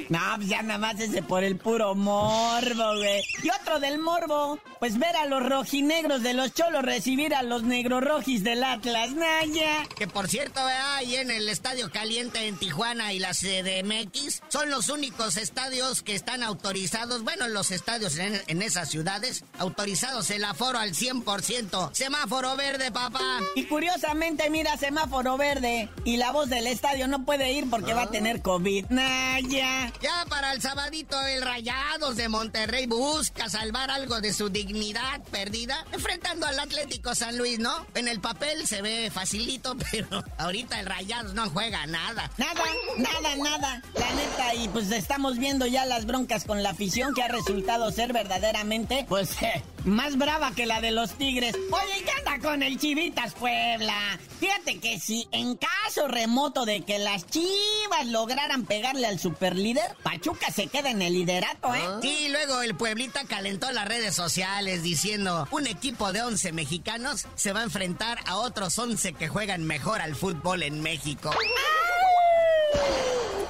No, 0.08 0.20
pues 0.36 0.48
ya 0.48 0.62
nada 0.62 0.78
más 0.78 0.98
ese 1.00 1.22
por 1.22 1.44
el 1.44 1.56
puro 1.56 1.94
morbo, 1.94 2.96
güey. 2.96 3.22
Y 3.42 3.50
otro 3.50 3.78
del 3.78 3.98
morbo, 3.98 4.58
pues 4.80 4.98
ver 4.98 5.14
a 5.16 5.26
los 5.26 5.46
rojinegros 5.46 6.22
de 6.22 6.34
los 6.34 6.54
cholos 6.54 6.82
recibir 6.82 7.34
a 7.34 7.42
los 7.42 7.62
negrorojis 7.62 8.42
del 8.42 8.64
Atlas, 8.64 9.12
Naya. 9.12 9.86
Que 9.96 10.08
por 10.08 10.28
cierto, 10.28 10.64
¿verdad? 10.64 10.96
ahí 10.96 11.16
en 11.16 11.30
el 11.30 11.48
Estadio 11.48 11.90
Caliente 11.90 12.46
en 12.46 12.56
Tijuana 12.56 13.12
y 13.12 13.18
la 13.18 13.32
CDMX 13.32 14.42
son 14.48 14.70
los 14.70 14.88
únicos 14.88 15.36
estadios 15.36 16.02
que 16.02 16.14
están 16.14 16.42
autorizados, 16.42 17.22
bueno, 17.22 17.46
los 17.48 17.70
estadios 17.70 18.16
en, 18.16 18.40
en 18.46 18.62
esas 18.62 18.88
ciudades, 18.88 19.44
autorizados 19.58 20.30
el 20.30 20.44
aforo 20.44 20.78
al 20.78 20.94
100%. 20.94 21.90
Semáforo 21.92 22.56
verde, 22.56 22.90
papá. 22.90 23.40
Y 23.54 23.64
curiosamente, 23.64 24.48
mira, 24.50 24.76
semáforo 24.76 25.36
verde. 25.36 25.88
Y 26.04 26.16
la 26.16 26.32
voz 26.32 26.48
del 26.48 26.66
estadio 26.66 26.87
no 27.08 27.24
puede 27.24 27.52
ir 27.52 27.68
porque 27.68 27.94
va 27.94 28.02
a 28.02 28.10
tener 28.10 28.42
COVID. 28.42 28.86
Naya. 28.88 29.92
Ya 30.00 30.24
para 30.28 30.52
el 30.52 30.62
sabadito, 30.62 31.20
el 31.26 31.42
Rayados 31.42 32.16
de 32.16 32.28
Monterrey 32.28 32.86
busca 32.86 33.48
salvar 33.48 33.90
algo 33.90 34.20
de 34.20 34.32
su 34.32 34.48
dignidad 34.48 35.20
perdida, 35.30 35.84
enfrentando 35.92 36.46
al 36.46 36.58
Atlético 36.58 37.14
San 37.14 37.36
Luis, 37.36 37.58
¿no? 37.58 37.86
En 37.94 38.08
el 38.08 38.20
papel 38.20 38.66
se 38.66 38.82
ve 38.82 39.10
facilito, 39.12 39.76
pero 39.90 40.24
ahorita 40.38 40.80
el 40.80 40.86
Rayados 40.86 41.34
no 41.34 41.48
juega 41.50 41.86
nada. 41.86 42.30
Nada, 42.36 42.64
nada, 42.96 43.36
nada. 43.36 43.82
La 43.94 44.10
neta, 44.14 44.54
y 44.54 44.68
pues 44.68 44.90
estamos 44.90 45.38
viendo 45.38 45.66
ya 45.66 45.84
las 45.86 46.06
broncas 46.06 46.44
con 46.44 46.62
la 46.62 46.70
afición 46.70 47.14
que 47.14 47.22
ha 47.22 47.28
resultado 47.28 47.90
ser 47.92 48.12
verdaderamente, 48.12 49.04
pues, 49.08 49.30
eh, 49.42 49.62
más 49.84 50.16
brava 50.18 50.52
que 50.52 50.66
la 50.66 50.80
de 50.80 50.90
los 50.90 51.12
Tigres. 51.12 51.54
Oye, 51.54 52.04
¿qué 52.04 52.10
anda 52.18 52.48
con 52.48 52.62
el 52.62 52.78
Chivitas 52.78 53.34
Puebla? 53.34 54.18
Fíjate 54.40 54.78
que 54.78 54.98
si 54.98 55.28
en 55.32 55.56
caso 55.56 56.08
remoto 56.08 56.64
de 56.64 56.82
que 56.82 56.98
las 56.98 57.26
Chivas 57.26 58.06
lograran 58.06 58.64
pegarle 58.64 59.06
al 59.06 59.18
superlíder, 59.18 59.96
Pachuca 60.02 60.50
se 60.50 60.68
queda 60.68 60.90
en 60.90 61.02
el 61.02 61.12
liderato, 61.12 61.74
¿eh? 61.74 61.80
Y 62.02 62.28
luego 62.28 62.62
el 62.62 62.74
Pueblita 62.76 63.24
calentó 63.24 63.70
las 63.72 63.86
redes 63.88 64.14
sociales 64.14 64.82
diciendo, 64.82 65.48
un 65.50 65.66
equipo 65.66 66.12
de 66.12 66.22
11 66.22 66.52
mexicanos 66.52 67.26
se 67.34 67.52
va 67.52 67.60
a 67.60 67.64
enfrentar 67.64 68.18
a 68.26 68.36
otros 68.36 68.78
11 68.78 69.14
que 69.14 69.28
juegan 69.28 69.64
mejor 69.64 70.00
al 70.00 70.14
fútbol 70.14 70.62
en 70.62 70.80
México. 70.82 71.30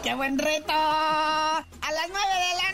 ¡Qué 0.02 0.14
buen 0.14 0.38
reto! 0.38 0.72
A 0.72 1.64
las 1.92 2.08
9 2.08 2.18
de 2.18 2.62
la. 2.62 2.67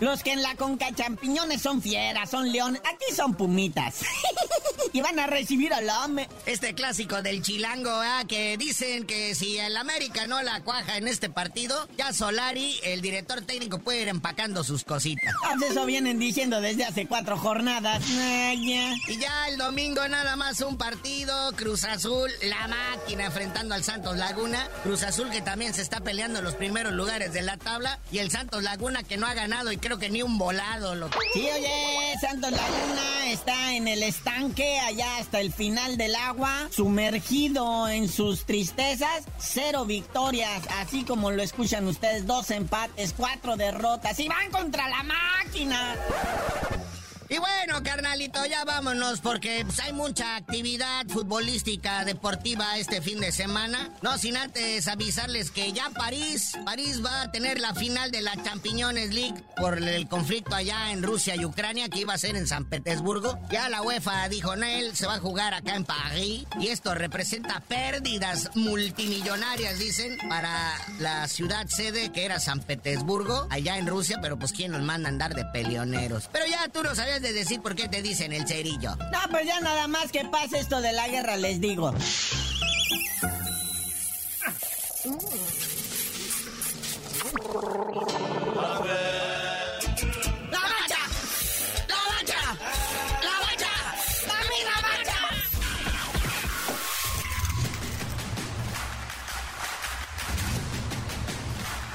Los 0.00 0.22
que 0.22 0.32
en 0.32 0.42
la 0.42 0.54
Conca 0.56 0.92
Champiñones 0.92 1.62
son 1.62 1.80
fieras, 1.80 2.30
son 2.30 2.50
leones. 2.50 2.80
Aquí 2.80 3.14
son 3.14 3.34
pumitas. 3.34 4.00
y 4.94 5.00
van 5.00 5.18
a 5.18 5.26
recibir 5.26 5.74
al 5.74 5.90
AME. 5.90 6.28
Este 6.46 6.72
clásico 6.72 7.20
del 7.20 7.42
chilango, 7.42 7.90
¿ah? 7.90 8.22
que 8.28 8.56
dicen 8.56 9.04
que 9.06 9.34
si 9.34 9.58
el 9.58 9.76
América 9.76 10.28
no 10.28 10.40
la 10.40 10.60
cuaja 10.60 10.96
en 10.96 11.08
este 11.08 11.28
partido, 11.28 11.88
ya 11.98 12.12
Solari, 12.12 12.78
el 12.84 13.02
director 13.02 13.42
técnico, 13.42 13.80
puede 13.80 14.02
ir 14.02 14.08
empacando 14.08 14.62
sus 14.62 14.84
cositas. 14.84 15.34
Pues 15.58 15.72
eso 15.72 15.84
vienen 15.84 16.20
diciendo 16.20 16.60
desde 16.60 16.84
hace 16.84 17.06
cuatro 17.06 17.36
jornadas. 17.36 18.04
Y 18.08 19.18
ya 19.18 19.48
el 19.48 19.58
domingo 19.58 20.06
nada 20.08 20.36
más 20.36 20.60
un 20.60 20.78
partido, 20.78 21.52
Cruz 21.56 21.82
Azul, 21.84 22.30
la 22.42 22.68
máquina 22.68 23.24
enfrentando 23.24 23.74
al 23.74 23.82
Santos 23.82 24.16
Laguna. 24.16 24.68
Cruz 24.84 25.02
Azul 25.02 25.28
que 25.30 25.42
también 25.42 25.74
se 25.74 25.82
está 25.82 26.00
peleando 26.02 26.38
en 26.38 26.44
los 26.44 26.54
primeros 26.54 26.92
lugares 26.92 27.32
de 27.32 27.42
la 27.42 27.56
tabla. 27.56 27.98
Y 28.12 28.18
el 28.18 28.30
Santos 28.30 28.62
Laguna 28.62 29.02
que 29.02 29.16
no 29.16 29.26
ha 29.26 29.34
ganado 29.34 29.72
y 29.72 29.76
creo 29.76 29.98
que 29.98 30.08
ni 30.08 30.22
un 30.22 30.38
volado. 30.38 30.94
Lo... 30.94 31.10
Sí, 31.32 31.40
oye, 31.52 32.14
Santos 32.20 32.52
Laguna 32.52 33.32
está 33.32 33.74
en 33.74 33.88
el 33.88 34.04
estanque 34.04 34.83
allá 34.84 35.18
hasta 35.18 35.40
el 35.40 35.52
final 35.52 35.96
del 35.96 36.14
agua, 36.14 36.68
sumergido 36.70 37.88
en 37.88 38.08
sus 38.08 38.44
tristezas, 38.44 39.24
cero 39.38 39.84
victorias, 39.84 40.62
así 40.80 41.04
como 41.04 41.30
lo 41.30 41.42
escuchan 41.42 41.86
ustedes, 41.86 42.26
dos 42.26 42.50
empates, 42.50 43.14
cuatro 43.16 43.56
derrotas 43.56 44.18
y 44.20 44.28
van 44.28 44.50
contra 44.50 44.88
la 44.88 45.02
máquina. 45.02 45.96
Y 47.34 47.38
bueno, 47.38 47.82
carnalito, 47.82 48.46
ya 48.46 48.64
vámonos 48.64 49.18
porque 49.18 49.64
pues, 49.66 49.80
hay 49.80 49.92
mucha 49.92 50.36
actividad 50.36 51.04
futbolística 51.08 52.04
deportiva 52.04 52.78
este 52.78 53.02
fin 53.02 53.18
de 53.18 53.32
semana. 53.32 53.90
No 54.02 54.16
sin 54.18 54.36
antes 54.36 54.86
avisarles 54.86 55.50
que 55.50 55.72
ya 55.72 55.90
París, 55.90 56.56
París 56.64 57.04
va 57.04 57.22
a 57.22 57.32
tener 57.32 57.58
la 57.58 57.74
final 57.74 58.12
de 58.12 58.22
la 58.22 58.40
Champiñones 58.40 59.12
League 59.12 59.42
por 59.56 59.78
el 59.78 60.06
conflicto 60.06 60.54
allá 60.54 60.92
en 60.92 61.02
Rusia 61.02 61.34
y 61.34 61.44
Ucrania 61.44 61.88
que 61.88 62.02
iba 62.02 62.14
a 62.14 62.18
ser 62.18 62.36
en 62.36 62.46
San 62.46 62.66
Petersburgo. 62.66 63.36
Ya 63.50 63.68
la 63.68 63.82
UEFA 63.82 64.28
dijo, 64.28 64.54
Nel, 64.54 64.94
se 64.94 65.08
va 65.08 65.14
a 65.16 65.18
jugar 65.18 65.54
acá 65.54 65.74
en 65.74 65.84
París 65.84 66.46
y 66.60 66.68
esto 66.68 66.94
representa 66.94 67.58
pérdidas 67.66 68.54
multimillonarias, 68.54 69.80
dicen, 69.80 70.18
para 70.28 70.78
la 71.00 71.26
ciudad 71.26 71.66
sede 71.66 72.12
que 72.12 72.26
era 72.26 72.38
San 72.38 72.60
Petersburgo, 72.60 73.48
allá 73.50 73.76
en 73.76 73.88
Rusia, 73.88 74.20
pero 74.22 74.38
pues 74.38 74.52
quién 74.52 74.70
nos 74.70 74.82
manda 74.82 75.08
a 75.08 75.10
andar 75.10 75.34
de 75.34 75.44
peleoneros. 75.46 76.28
Pero 76.32 76.46
ya 76.46 76.68
tú 76.68 76.84
no 76.84 76.94
sabías 76.94 77.23
de 77.24 77.32
decir 77.32 77.62
por 77.62 77.74
qué 77.74 77.88
te 77.88 78.02
dicen 78.02 78.34
el 78.34 78.46
cerillo. 78.46 78.94
No, 78.96 79.18
pues 79.30 79.46
ya 79.46 79.58
nada 79.60 79.88
más 79.88 80.12
que 80.12 80.26
pase 80.26 80.58
esto 80.58 80.82
de 80.82 80.92
la 80.92 81.08
guerra, 81.08 81.36
les 81.36 81.58
digo. 81.58 81.92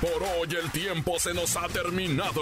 Por 0.01 0.23
hoy 0.23 0.55
el 0.59 0.71
tiempo 0.71 1.19
se 1.19 1.33
nos 1.35 1.55
ha 1.55 1.67
terminado. 1.67 2.41